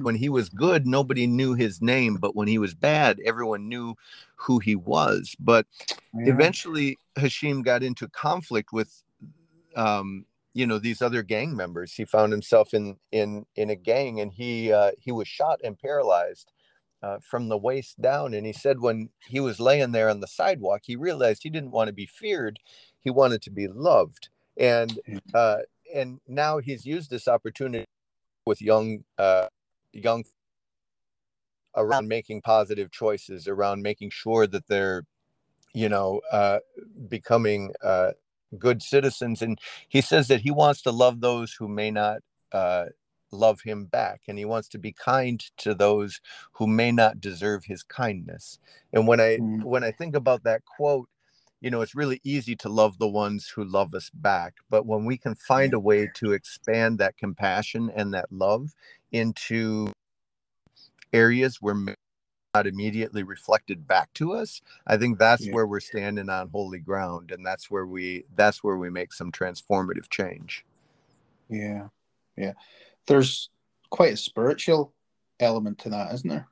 When 0.00 0.14
he 0.14 0.28
was 0.28 0.48
good 0.48 0.86
nobody 0.86 1.26
knew 1.26 1.54
his 1.54 1.82
name 1.82 2.16
but 2.16 2.34
when 2.34 2.48
he 2.48 2.58
was 2.58 2.74
bad 2.74 3.20
everyone 3.24 3.68
knew 3.68 3.94
who 4.36 4.58
he 4.58 4.76
was. 4.76 5.34
But 5.38 5.66
yeah. 6.14 6.32
eventually 6.32 6.98
hashim 7.16 7.62
got 7.62 7.82
into 7.82 8.08
conflict 8.08 8.72
with 8.72 9.02
um 9.76 10.24
you 10.54 10.66
know 10.66 10.78
these 10.78 11.02
other 11.02 11.22
gang 11.22 11.54
members. 11.54 11.92
He 11.92 12.04
found 12.04 12.32
himself 12.32 12.72
in 12.72 12.96
in 13.12 13.46
in 13.56 13.70
a 13.70 13.76
gang 13.76 14.20
and 14.20 14.32
he 14.32 14.72
uh 14.72 14.92
he 14.98 15.12
was 15.12 15.28
shot 15.28 15.60
and 15.62 15.78
paralyzed 15.78 16.52
uh, 17.02 17.18
from 17.22 17.48
the 17.48 17.58
waist 17.58 18.00
down. 18.00 18.34
And 18.34 18.46
he 18.46 18.52
said 18.52 18.80
when 18.80 19.10
he 19.26 19.40
was 19.40 19.60
laying 19.60 19.92
there 19.92 20.08
on 20.08 20.20
the 20.20 20.26
sidewalk 20.26 20.82
he 20.84 20.96
realized 20.96 21.42
he 21.42 21.50
didn't 21.50 21.72
want 21.72 21.88
to 21.88 21.94
be 21.94 22.06
feared. 22.06 22.58
He 23.00 23.10
wanted 23.10 23.42
to 23.42 23.50
be 23.50 23.68
loved. 23.68 24.28
And 24.56 24.98
uh 25.34 25.58
and 25.94 26.20
now 26.28 26.58
he's 26.58 26.86
used 26.86 27.10
this 27.10 27.28
opportunity 27.28 27.84
with 28.46 28.62
young 28.62 29.04
uh 29.18 29.46
young 29.92 30.24
around 31.76 32.08
making 32.08 32.42
positive 32.42 32.90
choices 32.90 33.46
around 33.46 33.82
making 33.82 34.10
sure 34.10 34.46
that 34.46 34.66
they're 34.68 35.04
you 35.74 35.88
know 35.88 36.20
uh 36.32 36.58
becoming 37.08 37.72
uh 37.82 38.12
good 38.58 38.82
citizens. 38.82 39.42
And 39.42 39.58
he 39.88 40.00
says 40.00 40.28
that 40.28 40.40
he 40.40 40.50
wants 40.50 40.82
to 40.82 40.90
love 40.90 41.20
those 41.20 41.52
who 41.54 41.68
may 41.68 41.90
not 41.90 42.18
uh 42.52 42.86
love 43.32 43.60
him 43.60 43.84
back. 43.84 44.22
And 44.26 44.38
he 44.38 44.44
wants 44.44 44.68
to 44.70 44.78
be 44.78 44.92
kind 44.92 45.40
to 45.58 45.72
those 45.74 46.20
who 46.54 46.66
may 46.66 46.90
not 46.90 47.20
deserve 47.20 47.64
his 47.64 47.82
kindness. 47.84 48.58
And 48.92 49.06
when 49.06 49.20
i 49.20 49.36
Mm. 49.38 49.62
when 49.62 49.84
i 49.84 49.92
think 49.92 50.16
about 50.16 50.42
that 50.44 50.62
quote 50.64 51.08
you 51.60 51.70
know 51.70 51.80
it's 51.80 51.94
really 51.94 52.20
easy 52.24 52.56
to 52.56 52.68
love 52.68 52.98
the 52.98 53.08
ones 53.08 53.48
who 53.48 53.64
love 53.64 53.94
us 53.94 54.10
back 54.14 54.54
but 54.68 54.86
when 54.86 55.04
we 55.04 55.16
can 55.16 55.34
find 55.34 55.74
a 55.74 55.80
way 55.80 56.08
to 56.14 56.32
expand 56.32 56.98
that 56.98 57.16
compassion 57.16 57.90
and 57.94 58.14
that 58.14 58.30
love 58.30 58.74
into 59.12 59.92
areas 61.12 61.58
where 61.60 61.74
not 62.54 62.66
immediately 62.66 63.22
reflected 63.22 63.86
back 63.86 64.12
to 64.14 64.32
us 64.32 64.60
i 64.86 64.96
think 64.96 65.18
that's 65.18 65.46
Yeah. 65.46 65.52
where 65.52 65.66
we're 65.66 65.80
standing 65.80 66.28
on 66.28 66.48
holy 66.48 66.80
ground 66.80 67.30
and 67.30 67.44
that's 67.44 67.70
where 67.70 67.86
we 67.86 68.24
that's 68.34 68.64
where 68.64 68.76
we 68.76 68.90
make 68.90 69.12
some 69.12 69.30
transformative 69.30 70.08
change 70.10 70.64
yeah, 71.50 71.88
yeah. 72.36 72.52
There's 73.06 73.50
quite 73.90 74.12
a 74.14 74.16
spiritual 74.16 74.94
element 75.40 75.78
to 75.80 75.90
that, 75.90 76.14
isn't 76.14 76.30
there? 76.30 76.48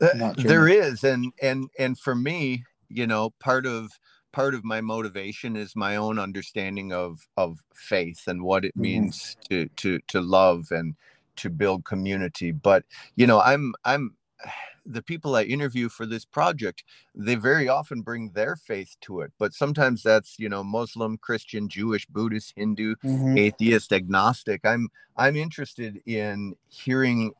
Uh, 0.00 0.34
there 0.36 0.68
is 0.68 1.02
and 1.02 1.32
and 1.40 1.70
and 1.78 1.98
for 1.98 2.14
me 2.14 2.64
you 2.88 3.06
know 3.06 3.30
part 3.40 3.66
of 3.66 3.90
part 4.32 4.54
of 4.54 4.64
my 4.64 4.80
motivation 4.80 5.56
is 5.56 5.74
my 5.74 5.96
own 5.96 6.18
understanding 6.18 6.92
of 6.92 7.26
of 7.36 7.58
faith 7.74 8.22
and 8.26 8.42
what 8.42 8.64
it 8.64 8.76
Mhm. 8.76 8.82
means 8.82 9.36
to 9.48 9.68
to 9.76 9.98
to 10.08 10.20
love 10.20 10.66
and 10.70 10.94
to 11.36 11.50
build 11.50 11.84
community 11.84 12.50
but 12.52 12.84
you 13.16 13.26
know 13.26 13.40
i'm 13.40 13.74
i'm 13.84 14.16
the 14.88 15.02
people 15.02 15.34
i 15.34 15.42
interview 15.42 15.88
for 15.88 16.06
this 16.06 16.24
project 16.24 16.84
they 17.14 17.34
very 17.34 17.68
often 17.68 18.02
bring 18.02 18.30
their 18.30 18.54
faith 18.54 18.94
to 19.00 19.20
it 19.20 19.32
but 19.38 19.52
sometimes 19.52 20.02
that's 20.02 20.38
you 20.38 20.48
know 20.48 20.62
muslim 20.62 21.18
christian 21.18 21.68
jewish 21.68 22.06
buddhist 22.06 22.52
hindu 22.56 22.94
Mhm. 23.04 23.36
atheist 23.38 23.92
agnostic 23.92 24.60
i'm 24.64 24.88
i'm 25.16 25.34
interested 25.36 26.00
in 26.06 26.54
hearing 26.68 27.32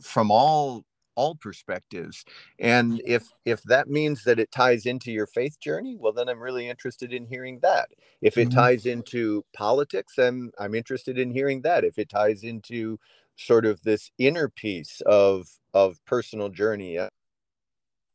from 0.00 0.30
all 0.30 0.84
all 1.16 1.34
perspectives 1.34 2.24
and 2.58 3.00
if 3.06 3.24
if 3.44 3.62
that 3.64 3.88
means 3.88 4.24
that 4.24 4.38
it 4.38 4.50
ties 4.52 4.86
into 4.86 5.10
your 5.10 5.26
faith 5.26 5.58
journey 5.60 5.96
well 5.98 6.12
then 6.12 6.28
i'm 6.28 6.40
really 6.40 6.68
interested 6.68 7.12
in 7.12 7.26
hearing 7.26 7.58
that 7.60 7.88
if 8.22 8.38
it 8.38 8.48
Mhm. 8.48 8.54
ties 8.54 8.86
into 8.86 9.44
politics 9.54 10.14
then 10.16 10.50
i'm 10.58 10.74
interested 10.74 11.18
in 11.18 11.30
hearing 11.30 11.62
that 11.62 11.84
if 11.84 11.98
it 11.98 12.08
ties 12.08 12.44
into 12.44 12.98
sort 13.36 13.66
of 13.66 13.82
this 13.82 14.10
inner 14.18 14.48
piece 14.48 15.00
of 15.06 15.48
of 15.74 16.04
personal 16.06 16.48
journey 16.48 16.98
i'm 17.00 17.10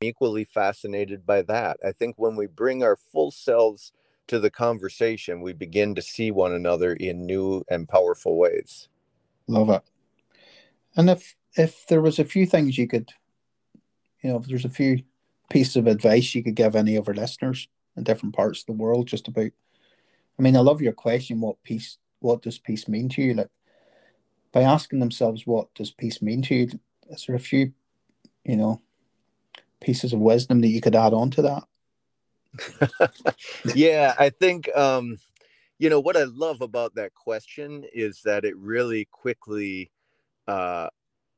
equally 0.01 0.43
fascinated 0.43 1.25
by 1.25 1.41
that 1.43 1.77
i 1.85 1.91
think 1.91 2.15
when 2.17 2.35
we 2.35 2.47
bring 2.47 2.83
our 2.83 2.95
full 2.95 3.31
selves 3.31 3.91
to 4.27 4.39
the 4.39 4.49
conversation 4.51 5.41
we 5.41 5.53
begin 5.53 5.93
to 5.95 6.01
see 6.01 6.31
one 6.31 6.53
another 6.53 6.93
in 6.93 7.25
new 7.25 7.63
and 7.69 7.87
powerful 7.89 8.37
ways 8.37 8.87
Love 9.47 9.69
it. 9.69 9.81
And 10.95 11.09
if 11.09 11.35
if 11.55 11.85
there 11.87 12.01
was 12.01 12.19
a 12.19 12.25
few 12.25 12.45
things 12.45 12.77
you 12.77 12.87
could, 12.87 13.11
you 14.23 14.29
know, 14.29 14.37
if 14.37 14.47
there's 14.47 14.65
a 14.65 14.69
few 14.69 15.03
pieces 15.49 15.75
of 15.75 15.87
advice 15.87 16.33
you 16.33 16.43
could 16.43 16.55
give 16.55 16.75
any 16.75 16.95
of 16.95 17.07
our 17.07 17.13
listeners 17.13 17.67
in 17.97 18.03
different 18.03 18.35
parts 18.35 18.61
of 18.61 18.65
the 18.67 18.71
world, 18.73 19.07
just 19.07 19.27
about. 19.27 19.51
I 20.39 20.41
mean, 20.41 20.55
I 20.55 20.61
love 20.61 20.81
your 20.81 20.93
question. 20.93 21.41
What 21.41 21.61
peace? 21.63 21.97
What 22.19 22.41
does 22.41 22.57
peace 22.57 22.87
mean 22.87 23.09
to 23.09 23.21
you? 23.21 23.33
Like 23.33 23.49
by 24.51 24.61
asking 24.61 24.99
themselves, 24.99 25.45
what 25.45 25.73
does 25.73 25.91
peace 25.91 26.21
mean 26.21 26.41
to 26.43 26.55
you? 26.55 26.69
Is 27.09 27.25
there 27.25 27.35
a 27.35 27.39
few, 27.39 27.73
you 28.43 28.55
know, 28.55 28.81
pieces 29.79 30.13
of 30.13 30.19
wisdom 30.19 30.61
that 30.61 30.67
you 30.67 30.81
could 30.81 30.95
add 30.95 31.13
on 31.13 31.31
to 31.31 31.41
that? 31.41 33.13
yeah, 33.75 34.13
I 34.17 34.29
think 34.29 34.73
um, 34.75 35.17
you 35.79 35.89
know 35.89 35.99
what 35.99 36.17
I 36.17 36.23
love 36.23 36.61
about 36.61 36.95
that 36.95 37.13
question 37.13 37.85
is 37.93 38.21
that 38.23 38.45
it 38.45 38.55
really 38.57 39.05
quickly 39.05 39.91
uh, 40.47 40.89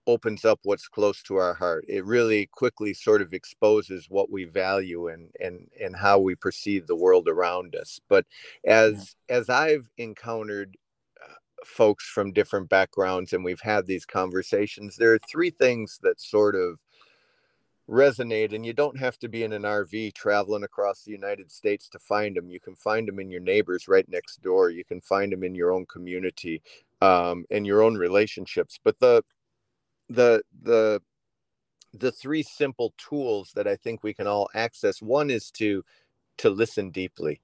opens 0.07 0.45
up 0.45 0.59
what's 0.63 0.87
close 0.87 1.21
to 1.23 1.35
our 1.37 1.53
heart. 1.53 1.85
It 1.87 2.05
really 2.05 2.47
quickly 2.47 2.93
sort 2.93 3.21
of 3.21 3.33
exposes 3.33 4.07
what 4.09 4.31
we 4.31 4.45
value 4.45 5.07
and 5.07 5.29
and 5.39 5.67
and 5.81 5.95
how 5.95 6.19
we 6.19 6.35
perceive 6.35 6.87
the 6.87 6.95
world 6.95 7.27
around 7.27 7.75
us. 7.75 7.99
But 8.09 8.25
as 8.65 9.15
as 9.29 9.49
I've 9.49 9.89
encountered 9.97 10.77
uh, 11.23 11.33
folks 11.65 12.05
from 12.05 12.33
different 12.33 12.69
backgrounds 12.69 13.33
and 13.33 13.43
we've 13.43 13.61
had 13.61 13.87
these 13.87 14.05
conversations, 14.05 14.95
there 14.95 15.13
are 15.13 15.19
three 15.29 15.49
things 15.49 15.99
that 16.03 16.19
sort 16.21 16.55
of 16.55 16.79
resonate 17.89 18.53
and 18.53 18.65
you 18.65 18.71
don't 18.71 18.97
have 18.97 19.17
to 19.19 19.27
be 19.27 19.43
in 19.43 19.51
an 19.51 19.63
RV 19.63 20.13
traveling 20.13 20.63
across 20.63 21.03
the 21.03 21.11
United 21.11 21.51
States 21.51 21.89
to 21.89 21.99
find 21.99 22.35
them 22.35 22.49
you 22.49 22.59
can 22.59 22.75
find 22.75 23.05
them 23.07 23.19
in 23.19 23.29
your 23.29 23.41
neighbors 23.41 23.89
right 23.89 24.07
next 24.07 24.41
door 24.41 24.69
you 24.69 24.85
can 24.85 25.01
find 25.01 25.33
them 25.33 25.43
in 25.43 25.53
your 25.53 25.73
own 25.73 25.85
community 25.87 26.61
um 27.01 27.43
and 27.51 27.67
your 27.67 27.81
own 27.81 27.95
relationships 27.95 28.79
but 28.81 28.97
the 29.01 29.21
the 30.09 30.43
the 30.63 31.01
the 31.93 32.11
three 32.11 32.43
simple 32.43 32.93
tools 32.97 33.51
that 33.55 33.67
I 33.67 33.75
think 33.75 34.03
we 34.03 34.13
can 34.13 34.27
all 34.27 34.49
access 34.55 35.01
one 35.01 35.29
is 35.29 35.51
to 35.51 35.83
to 36.37 36.49
listen 36.49 36.89
deeply 36.89 37.39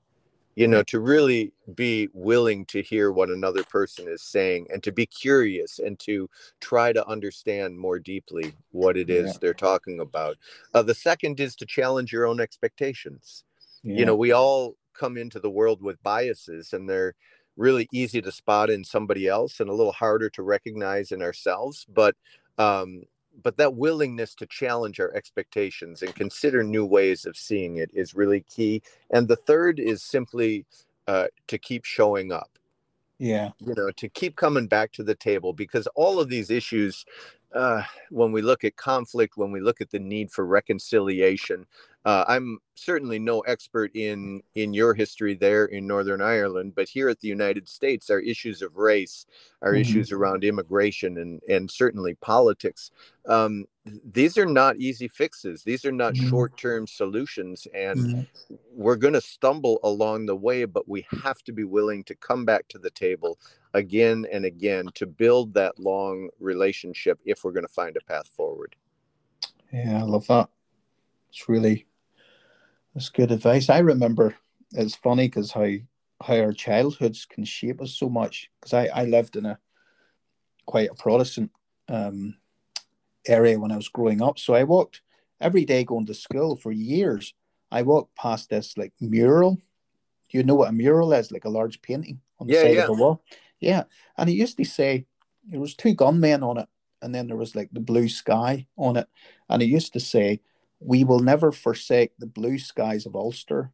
you 0.56 0.68
know 0.68 0.84
to 0.84 1.00
really 1.00 1.54
be 1.76 2.10
willing 2.14 2.66
to 2.66 2.82
hear 2.82 3.12
what 3.12 3.30
another 3.30 3.64
person 3.64 4.08
is 4.08 4.22
saying 4.24 4.68
and 4.74 4.84
to 4.84 4.92
be 4.92 5.06
curious 5.06 5.80
and 5.80 5.98
to 6.00 6.30
try 6.60 6.92
to 6.92 7.08
understand 7.08 7.78
more 7.78 8.00
deeply 8.00 8.54
what 8.72 8.98
it 8.98 9.10
is 9.10 9.28
Yeah. 9.28 9.34
they're 9.42 9.54
talking 9.54 10.00
about 10.02 10.38
uh, 10.74 10.84
the 10.84 10.96
second 10.96 11.40
is 11.40 11.56
to 11.58 11.66
challenge 11.66 12.12
your 12.12 12.26
own 12.26 12.40
expectations 12.42 13.44
Yeah. 13.84 14.00
you 14.00 14.06
know 14.06 14.16
we 14.16 14.32
all 14.34 14.76
come 14.94 15.18
into 15.18 15.40
the 15.40 15.50
world 15.52 15.82
with 15.82 16.02
biases 16.04 16.74
and 16.74 16.90
they're 16.90 17.16
really 17.56 17.88
easy 17.94 18.22
to 18.22 18.32
spot 18.32 18.70
in 18.70 18.84
somebody 18.84 19.28
else 19.28 19.60
and 19.60 19.70
a 19.70 19.74
little 19.74 19.92
harder 19.94 20.30
to 20.32 20.44
recognize 20.44 21.12
in 21.12 21.22
ourselves 21.22 21.86
but 21.94 22.16
um, 22.60 23.04
but 23.42 23.58
that 23.58 23.74
willingness 23.74 24.36
to 24.36 24.46
challenge 24.46 25.00
our 25.00 25.14
expectations 25.16 26.02
and 26.04 26.14
consider 26.14 26.64
new 26.64 26.86
ways 26.86 27.26
of 27.26 27.38
seeing 27.38 27.78
it 27.78 27.90
is 27.94 28.14
really 28.14 28.42
key. 28.42 28.84
And 29.12 29.28
the 29.28 29.38
third 29.38 29.80
is 29.80 30.04
simply 30.04 30.66
uh, 31.08 31.28
to 31.48 31.58
keep 31.58 31.86
showing 31.86 32.32
up. 32.32 32.52
Yeah. 33.18 33.50
You 33.60 33.74
know 33.76 33.92
to 33.92 34.08
keep 34.08 34.36
coming 34.36 34.68
back 34.68 34.92
to 34.94 35.04
the 35.04 35.16
table 35.16 35.52
because 35.52 35.88
all 35.96 36.20
of 36.20 36.30
these 36.30 36.50
issues 36.50 37.06
uh, 37.54 37.82
when 38.12 38.32
we 38.32 38.42
look 38.42 38.64
at 38.64 38.78
conflict 38.78 39.36
when 39.36 39.52
we 39.52 39.60
look 39.60 39.82
at 39.82 39.90
the 39.90 40.00
need 40.00 40.32
for 40.32 40.46
reconciliation 40.46 41.66
uh, 42.06 42.24
I'm 42.28 42.60
certainly 42.76 43.20
no 43.20 43.42
expert 43.42 43.92
in 43.94 44.42
in 44.56 44.74
your 44.74 44.94
history 44.94 45.34
there 45.34 45.66
in 45.66 45.86
Northern 45.86 46.22
Ireland, 46.22 46.74
but 46.76 46.88
here 46.88 47.10
at 47.10 47.20
the 47.20 47.28
United 47.28 47.68
States, 47.68 48.10
our 48.10 48.22
issues 48.22 48.62
of 48.62 48.78
race, 48.78 49.26
our 49.62 49.74
mm-hmm. 49.74 49.82
issues 49.82 50.12
around 50.14 50.46
immigration, 50.46 51.18
and 51.18 51.42
and 51.50 51.70
certainly 51.70 52.16
politics. 52.16 52.92
Um, 53.28 53.66
these 53.86 54.38
are 54.38 54.46
not 54.46 54.78
easy 54.78 55.10
fixes. 55.10 55.64
These 55.64 55.84
are 55.84 55.92
not 55.92 56.14
mm-hmm. 56.14 56.30
short 56.30 56.56
term 56.58 56.88
solutions, 56.88 57.68
and 57.74 58.00
mm-hmm. 58.00 58.56
we're 58.72 58.96
going 58.96 59.14
to 59.14 59.22
stumble 59.22 59.80
along 59.84 60.26
the 60.26 60.38
way. 60.38 60.64
But 60.64 60.88
we 60.88 61.06
have 61.24 61.44
to 61.44 61.52
be 61.52 61.66
willing 61.66 62.06
to 62.06 62.16
come 62.16 62.46
back 62.46 62.70
to 62.70 62.78
the 62.78 62.92
table 62.92 63.38
again 63.74 64.26
and 64.32 64.46
again 64.46 64.88
to 64.96 65.06
build 65.06 65.54
that 65.56 65.78
long 65.78 66.30
relationship 66.40 67.20
if 67.26 67.44
we're 67.44 67.52
going 67.52 67.68
to 67.68 67.74
find 67.74 67.98
a 67.98 68.06
path 68.06 68.28
forward. 68.30 68.78
Yeah, 69.74 70.00
I 70.00 70.04
love 70.04 70.26
that. 70.28 70.50
It's 71.30 71.48
really 71.48 71.86
that's 73.00 73.08
good 73.08 73.32
advice. 73.32 73.70
I 73.70 73.78
remember 73.80 74.36
it's 74.74 74.96
funny 74.96 75.28
because 75.28 75.54
how 75.54 75.70
how 76.22 76.36
our 76.36 76.52
childhoods 76.52 77.26
can 77.26 77.46
shape 77.46 77.82
us 77.82 77.94
so 77.94 78.10
much. 78.10 78.52
Because 78.60 78.74
I 78.74 78.88
I 78.88 79.06
lived 79.06 79.38
in 79.38 79.46
a 79.46 79.58
quite 80.66 80.90
a 80.90 80.96
Protestant 80.96 81.50
um, 81.88 82.36
area 83.26 83.58
when 83.58 83.72
I 83.72 83.78
was 83.78 83.88
growing 83.88 84.22
up, 84.22 84.38
so 84.38 84.54
I 84.54 84.66
walked 84.66 85.02
every 85.40 85.64
day 85.64 85.86
going 85.86 86.08
to 86.08 86.14
school 86.14 86.58
for 86.58 86.74
years. 86.74 87.34
I 87.72 87.84
walked 87.84 88.18
past 88.18 88.50
this 88.50 88.78
like 88.78 88.92
mural. 89.00 89.56
Do 90.30 90.38
you 90.38 90.44
know 90.44 90.56
what 90.56 90.70
a 90.70 90.74
mural 90.74 91.14
is? 91.14 91.32
Like 91.32 91.46
a 91.46 91.50
large 91.50 91.82
painting 91.82 92.20
on 92.38 92.48
the 92.48 92.54
yeah, 92.56 92.64
side 92.64 92.74
yeah. 92.74 92.82
of 92.82 92.98
the 92.98 93.02
wall. 93.02 93.24
Yeah, 93.62 93.84
and 94.18 94.30
it 94.30 94.34
used 94.34 94.58
to 94.58 94.66
say 94.66 95.06
there 95.48 95.62
was 95.62 95.74
two 95.74 95.94
gunmen 95.94 96.44
on 96.44 96.58
it, 96.58 96.68
and 97.02 97.16
then 97.16 97.28
there 97.28 97.38
was 97.38 97.56
like 97.56 97.70
the 97.72 97.80
blue 97.80 98.10
sky 98.10 98.68
on 98.76 98.98
it, 98.98 99.08
and 99.48 99.62
it 99.62 99.68
used 99.68 99.94
to 99.94 100.02
say 100.02 100.42
we 100.80 101.04
will 101.04 101.20
never 101.20 101.52
forsake 101.52 102.12
the 102.18 102.28
blue 102.28 102.58
skies 102.58 103.06
of 103.06 103.16
Ulster 103.16 103.72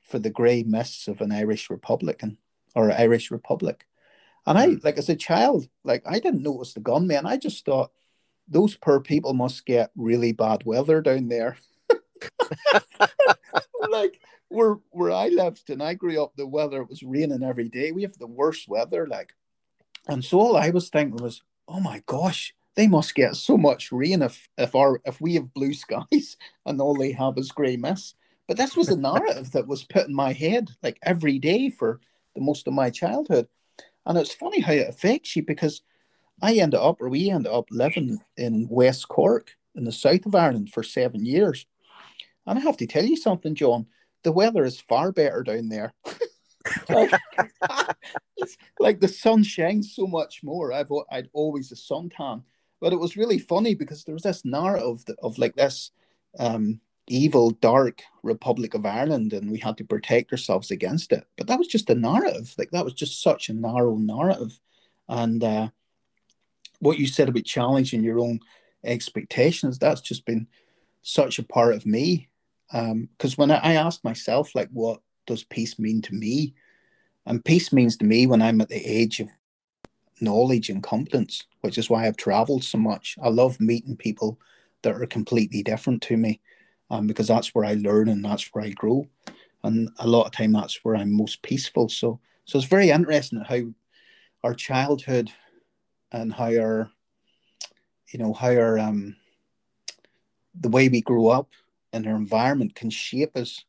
for 0.00 0.18
the 0.18 0.30
grey 0.30 0.62
mists 0.62 1.08
of 1.08 1.20
an 1.20 1.32
Irish 1.32 1.70
Republican 1.70 2.38
or 2.74 2.90
Irish 2.92 3.30
Republic. 3.30 3.86
And 4.46 4.58
I, 4.58 4.68
hmm. 4.68 4.76
like 4.82 4.98
as 4.98 5.08
a 5.08 5.16
child, 5.16 5.68
like 5.84 6.02
I 6.06 6.18
didn't 6.18 6.42
notice 6.42 6.74
the 6.74 6.80
gunmen. 6.80 7.26
I 7.26 7.36
just 7.36 7.64
thought 7.64 7.92
those 8.48 8.74
poor 8.74 9.00
people 9.00 9.34
must 9.34 9.66
get 9.66 9.90
really 9.96 10.32
bad 10.32 10.64
weather 10.64 11.00
down 11.00 11.28
there. 11.28 11.56
like 13.90 14.20
where 14.48 14.78
where 14.90 15.12
I 15.12 15.28
lived 15.28 15.70
and 15.70 15.82
I 15.82 15.94
grew 15.94 16.22
up, 16.22 16.32
the 16.36 16.46
weather 16.46 16.82
was 16.84 17.02
raining 17.02 17.42
every 17.42 17.68
day. 17.68 17.92
We 17.92 18.02
have 18.02 18.18
the 18.18 18.26
worst 18.26 18.68
weather, 18.68 19.06
like, 19.06 19.32
and 20.08 20.24
so 20.24 20.40
all 20.40 20.56
I 20.56 20.70
was 20.70 20.88
thinking 20.88 21.22
was, 21.22 21.42
oh 21.68 21.80
my 21.80 22.02
gosh, 22.06 22.54
they 22.76 22.86
must 22.86 23.14
get 23.14 23.36
so 23.36 23.56
much 23.56 23.92
rain 23.92 24.22
if 24.22 24.48
if 24.56 24.74
our 24.74 25.00
if 25.04 25.20
we 25.20 25.34
have 25.34 25.54
blue 25.54 25.74
skies 25.74 26.36
and 26.66 26.80
all 26.80 26.94
they 26.94 27.12
have 27.12 27.36
is 27.38 27.52
grey 27.52 27.76
mist. 27.76 28.16
But 28.48 28.56
this 28.56 28.76
was 28.76 28.88
a 28.88 28.96
narrative 29.00 29.52
that 29.52 29.66
was 29.66 29.84
put 29.84 30.08
in 30.08 30.14
my 30.14 30.32
head 30.32 30.70
like 30.82 30.98
every 31.02 31.38
day 31.38 31.70
for 31.70 32.00
the 32.34 32.40
most 32.40 32.66
of 32.66 32.74
my 32.74 32.90
childhood. 32.90 33.48
And 34.06 34.16
it's 34.16 34.32
funny 34.32 34.60
how 34.60 34.72
it 34.72 34.88
affects 34.88 35.36
you 35.36 35.44
because 35.44 35.82
I 36.42 36.54
ended 36.54 36.80
up 36.80 37.00
or 37.00 37.08
we 37.08 37.30
ended 37.30 37.52
up 37.52 37.66
living 37.70 38.18
in 38.36 38.66
West 38.70 39.08
Cork 39.08 39.56
in 39.74 39.84
the 39.84 39.92
south 39.92 40.26
of 40.26 40.34
Ireland 40.34 40.70
for 40.72 40.82
seven 40.82 41.24
years. 41.24 41.66
And 42.46 42.58
I 42.58 42.62
have 42.62 42.76
to 42.78 42.86
tell 42.86 43.04
you 43.04 43.16
something, 43.16 43.54
John, 43.54 43.86
the 44.24 44.32
weather 44.32 44.64
is 44.64 44.80
far 44.80 45.12
better 45.12 45.42
down 45.42 45.68
there. 45.68 45.92
like, 46.88 47.12
like 48.78 49.00
the 49.00 49.08
sun 49.08 49.42
shines 49.42 49.94
so 49.94 50.06
much 50.06 50.42
more. 50.42 50.72
I've 50.72 50.90
I'd 51.10 51.28
always 51.32 51.72
a 51.72 51.74
suntan 51.74 52.42
but 52.80 52.92
it 52.92 52.98
was 52.98 53.16
really 53.16 53.38
funny 53.38 53.74
because 53.74 54.04
there 54.04 54.14
was 54.14 54.22
this 54.22 54.44
narrative 54.44 55.04
of 55.22 55.38
like 55.38 55.54
this 55.54 55.90
um, 56.38 56.80
evil, 57.06 57.50
dark 57.50 58.02
Republic 58.22 58.74
of 58.74 58.86
Ireland, 58.86 59.32
and 59.32 59.50
we 59.50 59.58
had 59.58 59.76
to 59.78 59.84
protect 59.84 60.32
ourselves 60.32 60.70
against 60.70 61.12
it. 61.12 61.26
But 61.36 61.48
that 61.48 61.58
was 61.58 61.68
just 61.68 61.90
a 61.90 61.94
narrative. 61.94 62.54
Like 62.56 62.70
that 62.70 62.84
was 62.84 62.94
just 62.94 63.22
such 63.22 63.48
a 63.48 63.54
narrow 63.54 63.96
narrative. 63.96 64.58
And 65.08 65.42
uh, 65.42 65.68
what 66.78 66.98
you 66.98 67.06
said 67.06 67.28
about 67.28 67.44
challenging 67.44 68.02
your 68.02 68.20
own 68.20 68.40
expectations, 68.84 69.78
that's 69.78 70.00
just 70.00 70.24
been 70.24 70.46
such 71.02 71.38
a 71.38 71.44
part 71.44 71.74
of 71.74 71.84
me. 71.84 72.28
Because 72.70 73.32
um, 73.32 73.36
when 73.36 73.50
I, 73.50 73.56
I 73.56 73.72
asked 73.74 74.04
myself, 74.04 74.54
like, 74.54 74.68
what 74.72 75.00
does 75.26 75.42
peace 75.42 75.78
mean 75.78 76.00
to 76.02 76.14
me? 76.14 76.54
And 77.26 77.44
peace 77.44 77.72
means 77.72 77.96
to 77.98 78.04
me 78.04 78.26
when 78.26 78.40
I'm 78.40 78.60
at 78.60 78.68
the 78.68 78.76
age 78.76 79.20
of 79.20 79.28
knowledge 80.20 80.68
and 80.68 80.82
competence, 80.82 81.44
which 81.60 81.78
is 81.78 81.88
why 81.90 82.06
I've 82.06 82.16
traveled 82.16 82.64
so 82.64 82.78
much. 82.78 83.16
I 83.22 83.28
love 83.28 83.60
meeting 83.60 83.96
people 83.96 84.38
that 84.82 84.94
are 84.94 85.06
completely 85.06 85.62
different 85.62 86.02
to 86.02 86.16
me 86.16 86.40
um, 86.90 87.06
because 87.06 87.28
that's 87.28 87.54
where 87.54 87.64
I 87.64 87.74
learn 87.74 88.08
and 88.08 88.24
that's 88.24 88.48
where 88.52 88.64
I 88.64 88.70
grow. 88.70 89.06
And 89.62 89.90
a 89.98 90.06
lot 90.06 90.26
of 90.26 90.32
time 90.32 90.52
that's 90.52 90.84
where 90.84 90.96
I'm 90.96 91.12
most 91.12 91.42
peaceful. 91.42 91.88
So 91.88 92.20
so 92.44 92.58
it's 92.58 92.66
very 92.66 92.90
interesting 92.90 93.40
how 93.40 93.60
our 94.42 94.54
childhood 94.54 95.30
and 96.10 96.32
how 96.32 96.46
our 96.46 96.90
you 98.08 98.18
know 98.18 98.32
how 98.32 98.48
our 98.48 98.78
um 98.78 99.16
the 100.58 100.68
way 100.68 100.88
we 100.88 101.00
grow 101.00 101.28
up 101.28 101.48
and 101.92 102.06
our 102.06 102.16
environment 102.16 102.74
can 102.74 102.90
shape 102.90 103.36
us. 103.36 103.64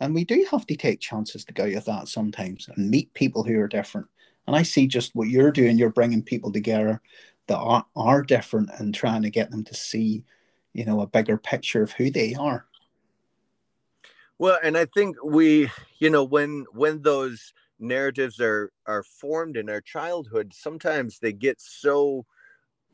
And 0.00 0.14
we 0.14 0.24
do 0.24 0.46
have 0.50 0.66
to 0.66 0.76
take 0.76 1.00
chances 1.00 1.44
to 1.44 1.52
go 1.52 1.64
with 1.64 1.84
that 1.86 2.08
sometimes 2.08 2.68
and 2.68 2.90
meet 2.90 3.12
people 3.14 3.42
who 3.42 3.58
are 3.60 3.68
different 3.68 4.06
and 4.48 4.56
I 4.56 4.62
see 4.62 4.86
just 4.86 5.14
what 5.14 5.28
you're 5.28 5.52
doing. 5.52 5.76
You're 5.76 5.90
bringing 5.90 6.22
people 6.22 6.50
together 6.50 7.02
that 7.48 7.58
are, 7.58 7.84
are 7.94 8.22
different 8.22 8.70
and 8.78 8.94
trying 8.94 9.20
to 9.20 9.30
get 9.30 9.50
them 9.50 9.62
to 9.64 9.74
see, 9.74 10.24
you 10.72 10.86
know, 10.86 11.02
a 11.02 11.06
bigger 11.06 11.36
picture 11.36 11.82
of 11.82 11.92
who 11.92 12.10
they 12.10 12.34
are. 12.34 12.64
Well, 14.38 14.58
and 14.64 14.78
I 14.78 14.86
think 14.86 15.16
we, 15.22 15.70
you 15.98 16.08
know, 16.08 16.24
when 16.24 16.64
when 16.72 17.02
those 17.02 17.52
narratives 17.78 18.40
are 18.40 18.72
are 18.86 19.02
formed 19.02 19.58
in 19.58 19.68
our 19.68 19.82
childhood, 19.82 20.54
sometimes 20.54 21.18
they 21.18 21.34
get 21.34 21.60
so 21.60 22.24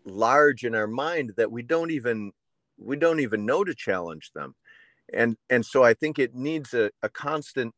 large 0.04 0.64
in 0.64 0.74
our 0.74 0.88
mind 0.88 1.34
that 1.36 1.52
we 1.52 1.62
don't 1.62 1.92
even 1.92 2.32
we 2.78 2.96
don't 2.96 3.20
even 3.20 3.46
know 3.46 3.62
to 3.62 3.74
challenge 3.74 4.32
them 4.34 4.54
and 5.14 5.36
and 5.48 5.64
so 5.64 5.82
i 5.82 5.94
think 5.94 6.18
it 6.18 6.34
needs 6.34 6.74
a, 6.74 6.90
a 7.02 7.08
constant 7.08 7.74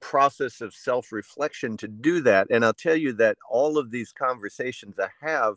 process 0.00 0.60
of 0.60 0.74
self 0.74 1.12
reflection 1.12 1.76
to 1.78 1.88
do 1.88 2.20
that. 2.22 2.48
And 2.50 2.64
I'll 2.64 2.72
tell 2.72 2.96
you 2.96 3.12
that 3.14 3.36
all 3.48 3.78
of 3.78 3.90
these 3.90 4.12
conversations 4.12 4.98
I 4.98 5.08
have 5.20 5.56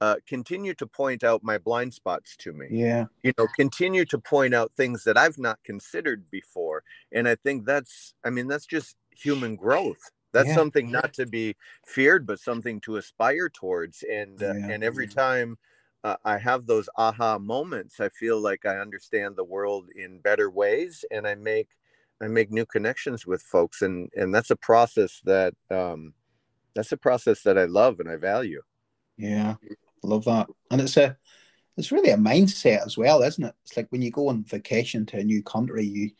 uh, 0.00 0.16
continue 0.26 0.74
to 0.74 0.86
point 0.86 1.22
out 1.22 1.44
my 1.44 1.58
blind 1.58 1.94
spots 1.94 2.36
to 2.36 2.52
me. 2.52 2.66
Yeah. 2.70 3.06
You 3.22 3.32
know, 3.38 3.46
continue 3.54 4.04
to 4.06 4.18
point 4.18 4.52
out 4.52 4.72
things 4.76 5.04
that 5.04 5.16
I've 5.16 5.38
not 5.38 5.62
considered 5.62 6.28
before. 6.30 6.82
And 7.12 7.28
I 7.28 7.36
think 7.36 7.64
that's, 7.64 8.14
I 8.24 8.30
mean, 8.30 8.48
that's 8.48 8.66
just 8.66 8.96
human 9.10 9.54
growth. 9.54 10.10
That's 10.32 10.48
yeah. 10.48 10.54
something 10.56 10.90
not 10.90 11.12
to 11.14 11.26
be 11.26 11.54
feared, 11.86 12.26
but 12.26 12.40
something 12.40 12.80
to 12.80 12.96
aspire 12.96 13.48
towards. 13.48 14.02
And 14.02 14.42
uh, 14.42 14.54
yeah. 14.54 14.70
and 14.70 14.82
every 14.82 15.06
time 15.06 15.58
uh, 16.02 16.16
I 16.24 16.38
have 16.38 16.66
those 16.66 16.88
aha 16.96 17.38
moments, 17.38 18.00
I 18.00 18.08
feel 18.08 18.40
like 18.40 18.66
I 18.66 18.78
understand 18.78 19.36
the 19.36 19.44
world 19.44 19.88
in 19.94 20.18
better 20.18 20.50
ways, 20.50 21.04
and 21.10 21.26
I 21.26 21.34
make 21.36 21.68
I 22.22 22.28
make 22.28 22.50
new 22.50 22.64
connections 22.64 23.26
with 23.26 23.42
folks, 23.42 23.82
and 23.82 24.08
and 24.14 24.34
that's 24.34 24.50
a 24.50 24.56
process 24.56 25.20
that 25.24 25.54
um, 25.70 26.14
that's 26.74 26.92
a 26.92 26.96
process 26.96 27.42
that 27.42 27.58
I 27.58 27.64
love 27.64 28.00
and 28.00 28.08
I 28.08 28.16
value. 28.16 28.62
Yeah, 29.16 29.56
love 30.02 30.24
that, 30.24 30.48
and 30.70 30.80
it's 30.80 30.96
a 30.96 31.16
it's 31.76 31.92
really 31.92 32.10
a 32.10 32.16
mindset 32.16 32.84
as 32.84 32.96
well, 32.96 33.22
isn't 33.22 33.44
it? 33.44 33.54
It's 33.64 33.76
like 33.76 33.86
when 33.90 34.02
you 34.02 34.10
go 34.10 34.28
on 34.28 34.44
vacation 34.44 35.06
to 35.06 35.18
a 35.18 35.24
new 35.24 35.42
country, 35.42 35.84
you 35.84 36.10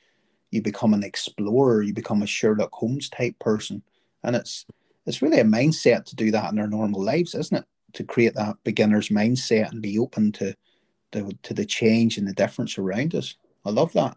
you 0.50 0.62
become 0.62 0.94
an 0.94 1.04
explorer, 1.04 1.82
you 1.82 1.94
become 1.94 2.22
a 2.22 2.26
Sherlock 2.26 2.72
Holmes 2.72 3.08
type 3.08 3.38
person, 3.38 3.82
and 4.24 4.34
it's 4.34 4.66
it's 5.06 5.22
really 5.22 5.40
a 5.40 5.44
mindset 5.44 6.04
to 6.06 6.16
do 6.16 6.30
that 6.30 6.52
in 6.52 6.58
our 6.58 6.68
normal 6.68 7.02
lives, 7.02 7.34
isn't 7.34 7.58
it? 7.58 7.64
To 7.94 8.04
create 8.04 8.34
that 8.34 8.56
beginner's 8.64 9.08
mindset 9.08 9.70
and 9.70 9.82
be 9.82 9.98
open 9.98 10.32
to 10.32 10.54
the 11.12 11.36
to 11.42 11.54
the 11.54 11.66
change 11.66 12.18
and 12.18 12.26
the 12.26 12.34
difference 12.34 12.78
around 12.78 13.14
us. 13.14 13.36
I 13.64 13.70
love 13.70 13.92
that. 13.92 14.16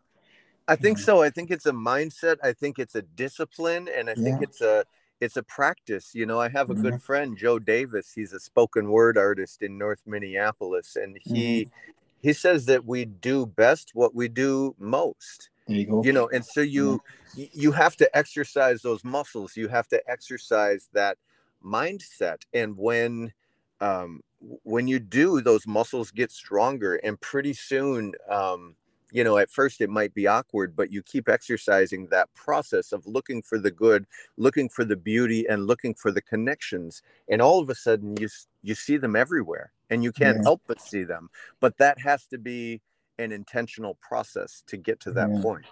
I 0.67 0.75
think 0.75 0.97
so. 0.97 1.21
I 1.21 1.29
think 1.29 1.51
it's 1.51 1.65
a 1.65 1.71
mindset. 1.71 2.37
I 2.43 2.53
think 2.53 2.79
it's 2.79 2.95
a 2.95 3.01
discipline, 3.01 3.87
and 3.87 4.09
I 4.09 4.13
yeah. 4.17 4.23
think 4.23 4.41
it's 4.41 4.61
a 4.61 4.85
it's 5.21 5.37
a 5.37 5.43
practice. 5.43 6.11
You 6.13 6.25
know, 6.25 6.39
I 6.39 6.49
have 6.49 6.69
a 6.69 6.73
mm-hmm. 6.73 6.83
good 6.83 7.01
friend, 7.01 7.37
Joe 7.37 7.59
Davis. 7.59 8.11
He's 8.13 8.33
a 8.33 8.39
spoken 8.39 8.89
word 8.89 9.17
artist 9.17 9.61
in 9.61 9.77
North 9.77 10.01
Minneapolis, 10.05 10.95
and 10.95 11.17
he 11.21 11.65
mm-hmm. 11.65 11.91
he 12.21 12.33
says 12.33 12.65
that 12.65 12.85
we 12.85 13.05
do 13.05 13.45
best 13.45 13.91
what 13.93 14.15
we 14.15 14.27
do 14.27 14.75
most. 14.79 15.49
You. 15.67 16.03
You 16.03 16.13
know, 16.13 16.27
and 16.29 16.45
so 16.45 16.61
you 16.61 17.01
yeah. 17.35 17.47
you 17.51 17.71
have 17.71 17.95
to 17.97 18.17
exercise 18.17 18.81
those 18.81 19.03
muscles. 19.03 19.57
You 19.57 19.67
have 19.67 19.87
to 19.89 20.01
exercise 20.09 20.89
that 20.93 21.17
mindset. 21.63 22.43
And 22.53 22.77
when 22.77 23.33
um, 23.81 24.21
when 24.63 24.87
you 24.87 24.99
do, 24.99 25.41
those 25.41 25.65
muscles 25.65 26.11
get 26.11 26.31
stronger, 26.31 26.95
and 26.95 27.19
pretty 27.19 27.53
soon, 27.53 28.13
um, 28.29 28.75
you 29.15 29.23
know, 29.23 29.37
at 29.37 29.49
first 29.49 29.79
it 29.79 29.89
might 29.89 30.13
be 30.13 30.27
awkward, 30.27 30.75
but 30.75 30.91
you 30.91 31.01
keep 31.01 31.29
exercising 31.29 32.07
that 32.07 32.27
process 32.33 32.91
of 32.91 33.07
looking 33.07 33.41
for 33.41 33.57
the 33.57 33.71
good, 33.71 34.05
looking 34.35 34.67
for 34.67 34.83
the 34.83 34.97
beauty, 34.97 35.47
and 35.47 35.67
looking 35.67 35.93
for 35.93 36.11
the 36.11 36.21
connections, 36.21 37.01
and 37.29 37.41
all 37.41 37.61
of 37.61 37.69
a 37.69 37.75
sudden 37.75 38.17
you 38.19 38.27
you 38.61 38.75
see 38.75 38.97
them 38.97 39.15
everywhere, 39.15 39.71
and 39.89 40.03
you 40.03 40.11
can't 40.11 40.39
yeah. 40.39 40.43
help 40.43 40.61
but 40.67 40.81
see 40.81 41.05
them. 41.05 41.29
But 41.61 41.77
that 41.77 41.97
has 41.99 42.27
to 42.27 42.37
be 42.37 42.81
an 43.17 43.31
intentional 43.31 43.97
process 44.01 44.63
to 44.67 44.75
get 44.75 44.99
to 44.99 45.11
that 45.13 45.29
yeah. 45.33 45.41
point. 45.41 45.65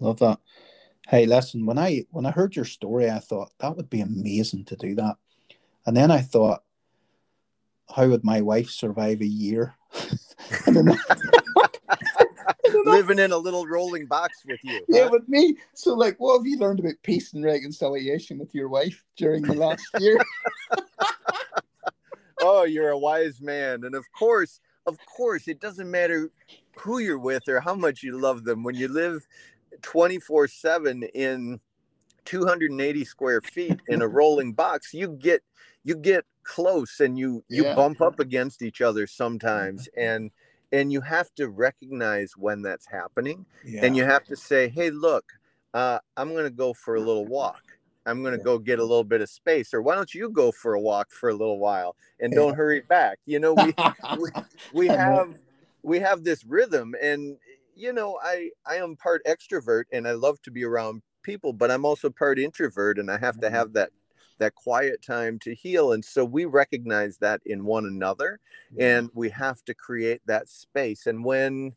Love 0.00 0.18
that. 0.18 0.40
Hey, 1.08 1.26
listen, 1.26 1.66
when 1.66 1.78
I 1.78 2.06
when 2.10 2.26
I 2.26 2.32
heard 2.32 2.56
your 2.56 2.64
story, 2.64 3.08
I 3.08 3.20
thought 3.20 3.52
that 3.60 3.76
would 3.76 3.88
be 3.88 4.00
amazing 4.00 4.64
to 4.64 4.74
do 4.74 4.96
that. 4.96 5.14
And 5.86 5.96
then 5.96 6.10
I 6.10 6.22
thought, 6.22 6.64
how 7.94 8.08
would 8.08 8.24
my 8.24 8.40
wife 8.40 8.68
survive 8.68 9.20
a 9.20 9.26
year? 9.26 9.76
Living 12.84 13.18
in 13.18 13.32
a 13.32 13.36
little 13.36 13.66
rolling 13.66 14.06
box 14.06 14.42
with 14.46 14.60
you. 14.62 14.84
Yeah, 14.88 15.08
with 15.08 15.28
me. 15.28 15.56
So, 15.74 15.94
like, 15.94 16.18
what 16.18 16.38
have 16.38 16.46
you 16.46 16.58
learned 16.58 16.80
about 16.80 16.94
peace 17.02 17.32
and 17.34 17.44
reconciliation 17.44 18.38
with 18.38 18.54
your 18.54 18.68
wife 18.68 19.04
during 19.16 19.42
the 19.42 19.54
last 19.54 19.86
year? 19.98 20.18
oh, 22.40 22.64
you're 22.64 22.90
a 22.90 22.98
wise 22.98 23.40
man. 23.40 23.84
And 23.84 23.94
of 23.94 24.04
course, 24.12 24.60
of 24.86 24.98
course, 25.06 25.48
it 25.48 25.60
doesn't 25.60 25.90
matter 25.90 26.30
who 26.78 26.98
you're 26.98 27.18
with 27.18 27.48
or 27.48 27.60
how 27.60 27.74
much 27.74 28.02
you 28.02 28.18
love 28.18 28.44
them. 28.44 28.62
When 28.62 28.74
you 28.74 28.88
live 28.88 29.26
24 29.82 30.48
7 30.48 31.02
in 31.14 31.60
280 32.24 33.04
square 33.04 33.40
feet 33.40 33.80
in 33.88 34.02
a 34.02 34.08
rolling 34.08 34.52
box, 34.52 34.94
you 34.94 35.08
get 35.08 35.42
you 35.84 35.96
get 35.96 36.24
close 36.42 37.00
and 37.00 37.18
you 37.18 37.44
you 37.48 37.64
yeah. 37.64 37.74
bump 37.74 38.00
up 38.00 38.18
against 38.18 38.62
each 38.62 38.80
other 38.80 39.06
sometimes 39.06 39.88
and 39.96 40.30
and 40.72 40.92
you 40.92 41.00
have 41.00 41.32
to 41.34 41.48
recognize 41.48 42.32
when 42.36 42.62
that's 42.62 42.86
happening 42.86 43.44
yeah. 43.64 43.84
and 43.84 43.96
you 43.96 44.04
have 44.04 44.24
to 44.24 44.36
say 44.36 44.68
hey 44.68 44.90
look 44.90 45.24
uh, 45.74 45.98
i'm 46.16 46.30
going 46.30 46.44
to 46.44 46.50
go 46.50 46.72
for 46.72 46.96
a 46.96 47.00
little 47.00 47.26
walk. 47.26 47.62
I'm 48.06 48.22
going 48.22 48.36
to 48.36 48.42
go 48.42 48.58
get 48.58 48.78
a 48.78 48.82
little 48.82 49.04
bit 49.04 49.20
of 49.20 49.28
space 49.28 49.74
or 49.74 49.82
why 49.82 49.94
don't 49.94 50.12
you 50.14 50.30
go 50.30 50.50
for 50.50 50.72
a 50.72 50.80
walk 50.80 51.12
for 51.12 51.28
a 51.28 51.34
little 51.34 51.58
while 51.58 51.94
and 52.18 52.32
don't 52.32 52.56
hurry 52.56 52.80
back? 52.80 53.18
You 53.26 53.38
know 53.38 53.52
we 53.52 53.74
we, 54.18 54.30
we 54.72 54.86
have 54.88 55.38
we 55.82 55.98
have 56.00 56.24
this 56.24 56.44
rhythm 56.44 56.94
and 57.00 57.36
you 57.74 57.92
know 57.92 58.18
i 58.22 58.50
i 58.66 58.76
am 58.76 58.96
part 58.96 59.22
extrovert 59.26 59.84
and 59.92 60.06
i 60.06 60.12
love 60.12 60.40
to 60.42 60.50
be 60.50 60.64
around 60.64 61.02
people 61.22 61.52
but 61.52 61.70
i'm 61.70 61.84
also 61.84 62.10
part 62.10 62.38
introvert 62.38 62.98
and 62.98 63.10
i 63.10 63.18
have 63.18 63.38
to 63.40 63.46
mm-hmm. 63.46 63.54
have 63.54 63.72
that 63.72 63.90
that 64.40 64.54
quiet 64.54 65.00
time 65.02 65.38
to 65.38 65.54
heal 65.54 65.92
and 65.92 66.04
so 66.04 66.24
we 66.24 66.44
recognize 66.44 67.16
that 67.18 67.40
in 67.46 67.64
one 67.64 67.86
another 67.86 68.40
and 68.78 69.08
we 69.14 69.28
have 69.30 69.64
to 69.64 69.74
create 69.74 70.20
that 70.26 70.48
space 70.48 71.06
and 71.06 71.24
when 71.24 71.72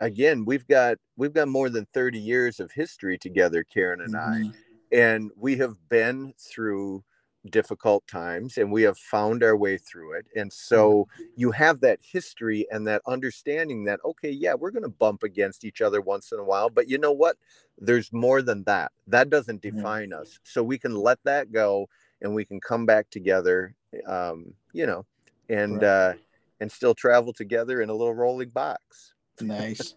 again 0.00 0.44
we've 0.44 0.66
got 0.66 0.98
we've 1.16 1.32
got 1.32 1.48
more 1.48 1.70
than 1.70 1.86
30 1.94 2.18
years 2.18 2.60
of 2.60 2.70
history 2.70 3.16
together 3.16 3.64
karen 3.64 4.02
and 4.02 4.14
mm-hmm. 4.14 4.48
i 4.48 4.96
and 4.96 5.30
we 5.36 5.56
have 5.56 5.76
been 5.88 6.34
through 6.38 7.02
difficult 7.50 8.06
times 8.06 8.56
and 8.56 8.70
we 8.70 8.82
have 8.82 8.96
found 8.96 9.42
our 9.42 9.56
way 9.56 9.76
through 9.76 10.12
it 10.12 10.24
and 10.36 10.52
so 10.52 11.08
mm-hmm. 11.16 11.22
you 11.34 11.50
have 11.50 11.80
that 11.80 11.98
history 12.00 12.66
and 12.70 12.86
that 12.86 13.02
understanding 13.06 13.82
that 13.82 13.98
okay 14.04 14.30
yeah 14.30 14.54
we're 14.54 14.70
going 14.70 14.82
to 14.82 14.88
bump 14.88 15.24
against 15.24 15.64
each 15.64 15.80
other 15.80 16.00
once 16.00 16.30
in 16.30 16.38
a 16.38 16.44
while 16.44 16.70
but 16.70 16.88
you 16.88 16.98
know 16.98 17.12
what? 17.12 17.36
There's 17.78 18.12
more 18.12 18.42
than 18.42 18.64
that. 18.64 18.92
That 19.06 19.30
doesn't 19.30 19.62
define 19.62 20.10
yeah. 20.10 20.18
us. 20.18 20.38
So 20.44 20.62
we 20.62 20.78
can 20.78 20.94
let 20.94 21.18
that 21.24 21.52
go 21.52 21.88
and 22.20 22.34
we 22.34 22.44
can 22.44 22.60
come 22.60 22.86
back 22.86 23.10
together 23.10 23.74
um, 24.06 24.54
you 24.72 24.86
know 24.86 25.04
and 25.48 25.82
right. 25.82 25.84
uh 25.84 26.12
and 26.60 26.70
still 26.70 26.94
travel 26.94 27.32
together 27.32 27.82
in 27.82 27.90
a 27.90 27.94
little 27.94 28.14
rolling 28.14 28.50
box. 28.50 29.14
Nice. 29.40 29.94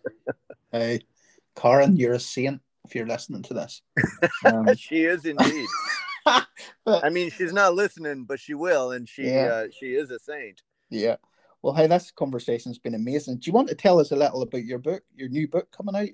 Hey 0.72 1.02
Karen 1.56 1.96
you're 1.96 2.14
a 2.14 2.20
saint 2.20 2.62
if 2.86 2.96
you're 2.96 3.08
listening 3.08 3.44
to 3.44 3.54
this. 3.54 3.82
Um, 4.46 4.76
she 4.76 5.06
is 5.06 5.26
indeed 5.26 5.66
I 6.88 7.10
mean, 7.10 7.30
she's 7.30 7.54
not 7.54 7.76
listening, 7.76 8.26
but 8.26 8.40
she 8.40 8.54
will, 8.54 8.92
and 8.92 9.08
she 9.08 9.30
yeah. 9.30 9.46
uh, 9.46 9.68
she 9.78 9.88
is 9.88 10.12
a 10.12 10.20
saint. 10.20 10.62
Yeah. 10.90 11.18
Well, 11.62 11.74
hey, 11.74 11.88
this 11.88 12.12
conversation's 12.12 12.78
been 12.78 12.94
amazing. 12.94 13.38
Do 13.38 13.48
you 13.48 13.54
want 13.54 13.70
to 13.70 13.76
tell 13.76 14.00
us 14.00 14.12
a 14.12 14.16
little 14.16 14.44
about 14.44 14.66
your 14.66 14.80
book, 14.80 15.04
your 15.16 15.30
new 15.30 15.48
book 15.48 15.72
coming 15.72 15.96
out? 15.96 16.10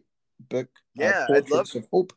Book. 0.50 0.70
Uh, 1.00 1.04
yeah, 1.04 1.26
uh, 1.30 1.36
I'd 1.36 1.50
love 1.50 1.74
of 1.76 1.88
Hope. 1.92 2.14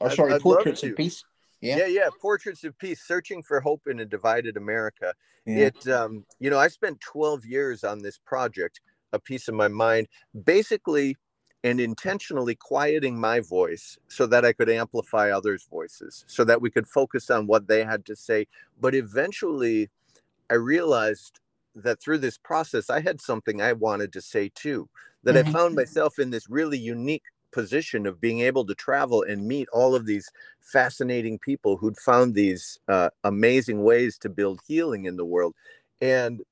Or 0.00 0.10
sorry, 0.10 0.34
I'd 0.34 0.40
Portraits 0.42 0.82
of 0.82 0.96
Peace. 0.96 1.24
Yeah. 1.60 1.78
yeah, 1.78 1.86
yeah, 1.86 2.08
Portraits 2.20 2.64
of 2.64 2.78
Peace: 2.78 3.02
Searching 3.06 3.42
for 3.42 3.60
Hope 3.60 3.82
in 3.86 4.00
a 4.00 4.04
Divided 4.04 4.56
America. 4.56 5.14
Yeah. 5.46 5.66
It, 5.66 5.88
um, 5.88 6.24
you 6.40 6.50
know, 6.50 6.58
I 6.58 6.68
spent 6.68 7.00
12 7.00 7.46
years 7.46 7.84
on 7.84 8.00
this 8.00 8.18
project, 8.18 8.80
a 9.14 9.18
peace 9.18 9.48
of 9.48 9.54
my 9.54 9.68
mind, 9.68 10.08
basically 10.44 11.16
and 11.64 11.80
intentionally 11.80 12.54
quieting 12.54 13.18
my 13.18 13.40
voice 13.40 13.98
so 14.08 14.26
that 14.26 14.44
I 14.44 14.52
could 14.52 14.70
amplify 14.70 15.30
others' 15.30 15.66
voices, 15.68 16.24
so 16.28 16.44
that 16.44 16.60
we 16.60 16.70
could 16.70 16.86
focus 16.86 17.30
on 17.30 17.46
what 17.46 17.66
they 17.66 17.84
had 17.84 18.04
to 18.06 18.16
say. 18.16 18.46
But 18.80 18.94
eventually, 18.94 19.90
I 20.50 20.54
realized 20.54 21.40
that 21.74 22.00
through 22.00 22.18
this 22.18 22.38
process, 22.38 22.90
I 22.90 23.00
had 23.00 23.20
something 23.20 23.60
I 23.60 23.72
wanted 23.72 24.12
to 24.12 24.20
say 24.20 24.50
too. 24.54 24.88
That 25.24 25.34
mm-hmm. 25.34 25.48
I 25.48 25.52
found 25.52 25.74
myself 25.74 26.18
in 26.18 26.30
this 26.30 26.48
really 26.48 26.78
unique 26.78 27.24
position 27.50 28.06
of 28.06 28.20
being 28.20 28.40
able 28.40 28.64
to 28.66 28.74
travel 28.74 29.22
and 29.22 29.46
meet 29.46 29.68
all 29.72 29.94
of 29.94 30.06
these 30.06 30.30
fascinating 30.60 31.38
people 31.38 31.76
who'd 31.76 31.96
found 31.96 32.34
these 32.34 32.78
uh, 32.88 33.10
amazing 33.24 33.82
ways 33.82 34.18
to 34.18 34.28
build 34.28 34.60
healing 34.66 35.06
in 35.06 35.16
the 35.16 35.24
world. 35.24 35.54
And 36.00 36.42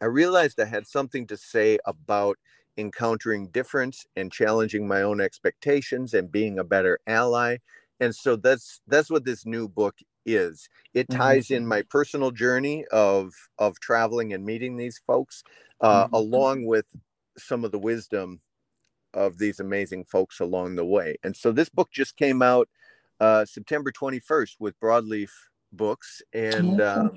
I 0.00 0.06
realized 0.06 0.60
I 0.60 0.64
had 0.64 0.86
something 0.86 1.26
to 1.28 1.36
say 1.36 1.78
about 1.86 2.38
encountering 2.76 3.48
difference 3.48 4.06
and 4.16 4.32
challenging 4.32 4.86
my 4.86 5.02
own 5.02 5.20
expectations 5.20 6.14
and 6.14 6.30
being 6.30 6.58
a 6.58 6.64
better 6.64 6.98
ally 7.06 7.56
and 8.00 8.14
so 8.14 8.36
that's 8.36 8.80
that's 8.86 9.10
what 9.10 9.24
this 9.24 9.46
new 9.46 9.68
book 9.68 9.96
is 10.24 10.68
it 10.92 11.08
mm-hmm. 11.08 11.20
ties 11.20 11.46
mm-hmm. 11.46 11.56
in 11.56 11.66
my 11.66 11.82
personal 11.88 12.30
journey 12.30 12.84
of 12.92 13.32
of 13.58 13.78
traveling 13.80 14.32
and 14.32 14.44
meeting 14.44 14.76
these 14.76 15.00
folks 15.06 15.42
uh, 15.80 16.04
mm-hmm. 16.04 16.14
along 16.14 16.64
with 16.64 16.86
some 17.38 17.64
of 17.64 17.72
the 17.72 17.78
wisdom 17.78 18.40
of 19.14 19.38
these 19.38 19.60
amazing 19.60 20.04
folks 20.04 20.40
along 20.40 20.74
the 20.74 20.84
way 20.84 21.16
and 21.22 21.36
so 21.36 21.52
this 21.52 21.68
book 21.68 21.90
just 21.90 22.16
came 22.16 22.42
out 22.42 22.68
uh, 23.20 23.44
september 23.44 23.90
21st 23.90 24.56
with 24.58 24.78
broadleaf 24.80 25.30
books 25.72 26.20
and 26.34 26.80
uh, 26.80 27.08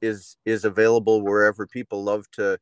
is 0.00 0.36
is 0.44 0.64
available 0.64 1.22
wherever 1.22 1.66
people 1.66 2.02
love 2.02 2.30
to 2.30 2.58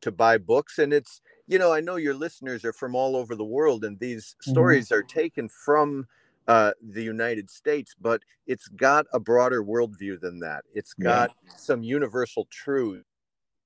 to 0.00 0.12
buy 0.12 0.36
books 0.36 0.78
and 0.78 0.92
it's 0.92 1.20
you 1.46 1.58
know, 1.58 1.72
I 1.72 1.80
know 1.80 1.96
your 1.96 2.14
listeners 2.14 2.64
are 2.64 2.72
from 2.72 2.94
all 2.94 3.16
over 3.16 3.34
the 3.34 3.44
world, 3.44 3.84
and 3.84 3.98
these 3.98 4.34
mm-hmm. 4.40 4.50
stories 4.50 4.92
are 4.92 5.02
taken 5.02 5.48
from 5.48 6.06
uh, 6.46 6.72
the 6.82 7.02
United 7.02 7.50
States, 7.50 7.94
but 8.00 8.22
it's 8.46 8.68
got 8.68 9.06
a 9.12 9.20
broader 9.20 9.62
worldview 9.62 10.20
than 10.20 10.40
that. 10.40 10.64
It's 10.74 10.94
got 10.94 11.30
yeah. 11.46 11.52
some 11.56 11.82
universal 11.82 12.46
truths 12.50 13.04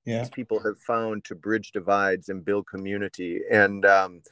yeah. 0.08 0.26
people 0.32 0.60
have 0.60 0.78
found 0.78 1.24
to 1.24 1.34
bridge 1.34 1.72
divides 1.72 2.28
and 2.28 2.44
build 2.44 2.66
community. 2.66 3.40
And 3.50 3.84
um, 3.84 4.22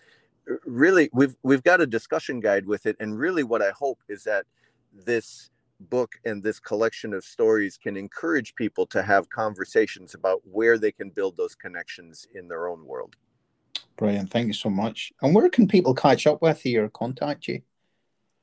really, 0.64 1.10
we've 1.12 1.36
we've 1.42 1.62
got 1.62 1.80
a 1.80 1.86
discussion 1.86 2.40
guide 2.40 2.66
with 2.66 2.86
it. 2.86 2.96
And 2.98 3.18
really, 3.18 3.42
what 3.42 3.62
I 3.62 3.70
hope 3.70 4.00
is 4.08 4.24
that 4.24 4.46
this 4.92 5.50
book 5.78 6.14
and 6.24 6.42
this 6.42 6.58
collection 6.58 7.12
of 7.12 7.22
stories 7.24 7.76
can 7.76 7.96
encourage 7.96 8.54
people 8.54 8.86
to 8.86 9.02
have 9.02 9.28
conversations 9.28 10.14
about 10.14 10.40
where 10.50 10.78
they 10.78 10.90
can 10.90 11.10
build 11.10 11.36
those 11.36 11.54
connections 11.54 12.26
in 12.34 12.48
their 12.48 12.68
own 12.68 12.86
world. 12.86 13.16
Brilliant. 13.96 14.30
Thank 14.30 14.48
you 14.48 14.52
so 14.52 14.70
much. 14.70 15.12
And 15.22 15.34
where 15.34 15.48
can 15.48 15.66
people 15.66 15.94
catch 15.94 16.26
up 16.26 16.42
with 16.42 16.64
you 16.66 16.84
or 16.84 16.88
contact 16.88 17.48
you? 17.48 17.62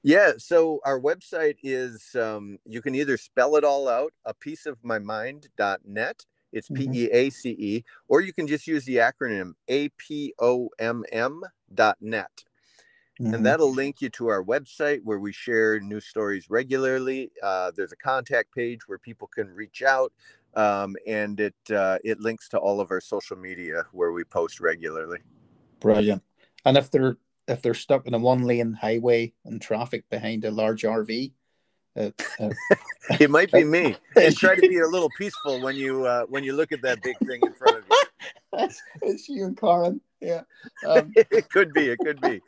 Yeah, 0.05 0.33
so 0.37 0.81
our 0.83 0.99
website 0.99 1.55
is 1.63 2.13
um, 2.15 2.59
you 2.65 2.81
can 2.81 2.93
either 2.93 3.15
spell 3.15 3.55
it 3.55 3.63
all 3.63 3.87
out, 3.87 4.11
a 4.25 4.33
peace 4.33 4.65
of 4.65 4.77
my 4.83 4.99
mind.net. 4.99 6.25
It's 6.51 6.69
mm-hmm. 6.69 6.91
P 6.91 7.03
E 7.03 7.09
A 7.11 7.29
C 7.29 7.49
E, 7.51 7.83
or 8.07 8.21
you 8.21 8.33
can 8.33 8.45
just 8.45 8.67
use 8.67 8.83
the 8.85 8.97
acronym 8.97 9.53
APOMM 9.69 11.41
dot 11.73 11.97
net. 12.01 12.43
Mm-hmm. 13.21 13.33
And 13.33 13.45
that'll 13.45 13.71
link 13.71 14.01
you 14.01 14.09
to 14.09 14.27
our 14.27 14.43
website 14.43 15.01
where 15.03 15.19
we 15.19 15.31
share 15.31 15.79
news 15.79 16.05
stories 16.05 16.49
regularly. 16.49 17.31
Uh, 17.41 17.71
there's 17.75 17.91
a 17.91 17.97
contact 17.97 18.53
page 18.53 18.87
where 18.87 18.97
people 18.97 19.29
can 19.33 19.47
reach 19.53 19.83
out 19.83 20.11
um, 20.55 20.95
and 21.07 21.39
it 21.39 21.55
uh, 21.71 21.97
it 22.03 22.19
links 22.19 22.49
to 22.49 22.57
all 22.57 22.79
of 22.79 22.91
our 22.91 23.01
social 23.01 23.37
media 23.37 23.85
where 23.91 24.11
we 24.11 24.23
post 24.23 24.59
regularly. 24.59 25.19
Brilliant. 25.79 26.23
And 26.65 26.77
if 26.77 26.91
they're 26.91 27.17
if 27.47 27.61
they're 27.61 27.73
stuck 27.73 28.07
in 28.07 28.13
a 28.13 28.19
one 28.19 28.43
lane 28.43 28.73
highway 28.73 29.33
and 29.45 29.61
traffic 29.61 30.09
behind 30.09 30.45
a 30.45 30.51
large 30.51 30.83
RV, 30.83 31.31
uh, 31.97 32.09
uh, 32.39 32.49
it 33.19 33.29
might 33.29 33.51
be 33.51 33.63
me. 33.63 33.95
And 34.15 34.35
try 34.35 34.55
to 34.55 34.61
be 34.61 34.79
a 34.79 34.87
little 34.87 35.09
peaceful 35.17 35.61
when 35.61 35.75
you 35.75 36.05
uh, 36.05 36.25
when 36.25 36.43
you 36.43 36.53
look 36.53 36.71
at 36.71 36.81
that 36.83 37.01
big 37.01 37.17
thing 37.19 37.39
in 37.41 37.53
front 37.53 37.77
of 37.77 37.83
you. 37.89 38.01
it's, 39.01 39.29
you 39.29 39.45
and 39.45 39.59
Karen. 39.59 39.99
Yeah. 40.21 40.41
Um, 40.87 41.11
it 41.15 41.49
could 41.49 41.73
be. 41.73 41.89
It 41.89 41.99
could 41.99 42.21
be. 42.21 42.41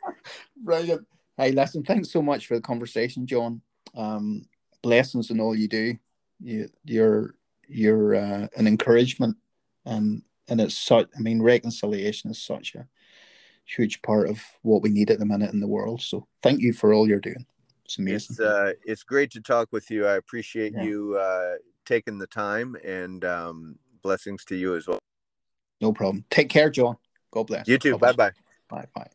Brilliant. 0.56 1.06
Hey, 1.36 1.52
listen, 1.52 1.82
thanks 1.82 2.10
so 2.10 2.22
much 2.22 2.46
for 2.46 2.54
the 2.54 2.62
conversation, 2.62 3.26
John. 3.26 3.60
Um, 3.94 4.46
blessings 4.82 5.30
in 5.30 5.40
all 5.40 5.54
you 5.54 5.68
do. 5.68 5.98
You, 6.40 6.68
you're 6.84 7.34
you're 7.68 8.14
uh, 8.14 8.48
an 8.56 8.66
encouragement, 8.66 9.36
and 9.84 10.22
and 10.48 10.60
it's 10.60 10.76
such. 10.76 11.08
I 11.16 11.20
mean, 11.20 11.42
reconciliation 11.42 12.30
is 12.30 12.42
such 12.42 12.74
a 12.74 12.86
huge 13.64 14.02
part 14.02 14.28
of 14.28 14.40
what 14.62 14.82
we 14.82 14.90
need 14.90 15.10
at 15.10 15.18
the 15.18 15.26
minute 15.26 15.52
in 15.52 15.60
the 15.60 15.68
world. 15.68 16.02
So, 16.02 16.26
thank 16.42 16.60
you 16.60 16.72
for 16.72 16.92
all 16.92 17.08
you're 17.08 17.20
doing. 17.20 17.46
It's 17.84 17.98
amazing. 17.98 18.34
It's, 18.34 18.40
uh, 18.40 18.72
it's 18.84 19.02
great 19.02 19.30
to 19.32 19.40
talk 19.40 19.68
with 19.72 19.90
you. 19.90 20.06
I 20.06 20.14
appreciate 20.16 20.72
yeah. 20.74 20.82
you 20.82 21.16
uh, 21.16 21.54
taking 21.84 22.18
the 22.18 22.26
time, 22.26 22.76
and 22.84 23.24
um, 23.24 23.78
blessings 24.02 24.44
to 24.46 24.56
you 24.56 24.76
as 24.76 24.86
well. 24.86 24.98
No 25.80 25.92
problem. 25.92 26.24
Take 26.30 26.48
care, 26.48 26.70
John. 26.70 26.96
God 27.30 27.46
bless. 27.48 27.68
You 27.68 27.78
too. 27.78 27.98
Bye 27.98 28.12
bye. 28.12 28.32
Bye 28.68 28.86
bye. 28.94 29.08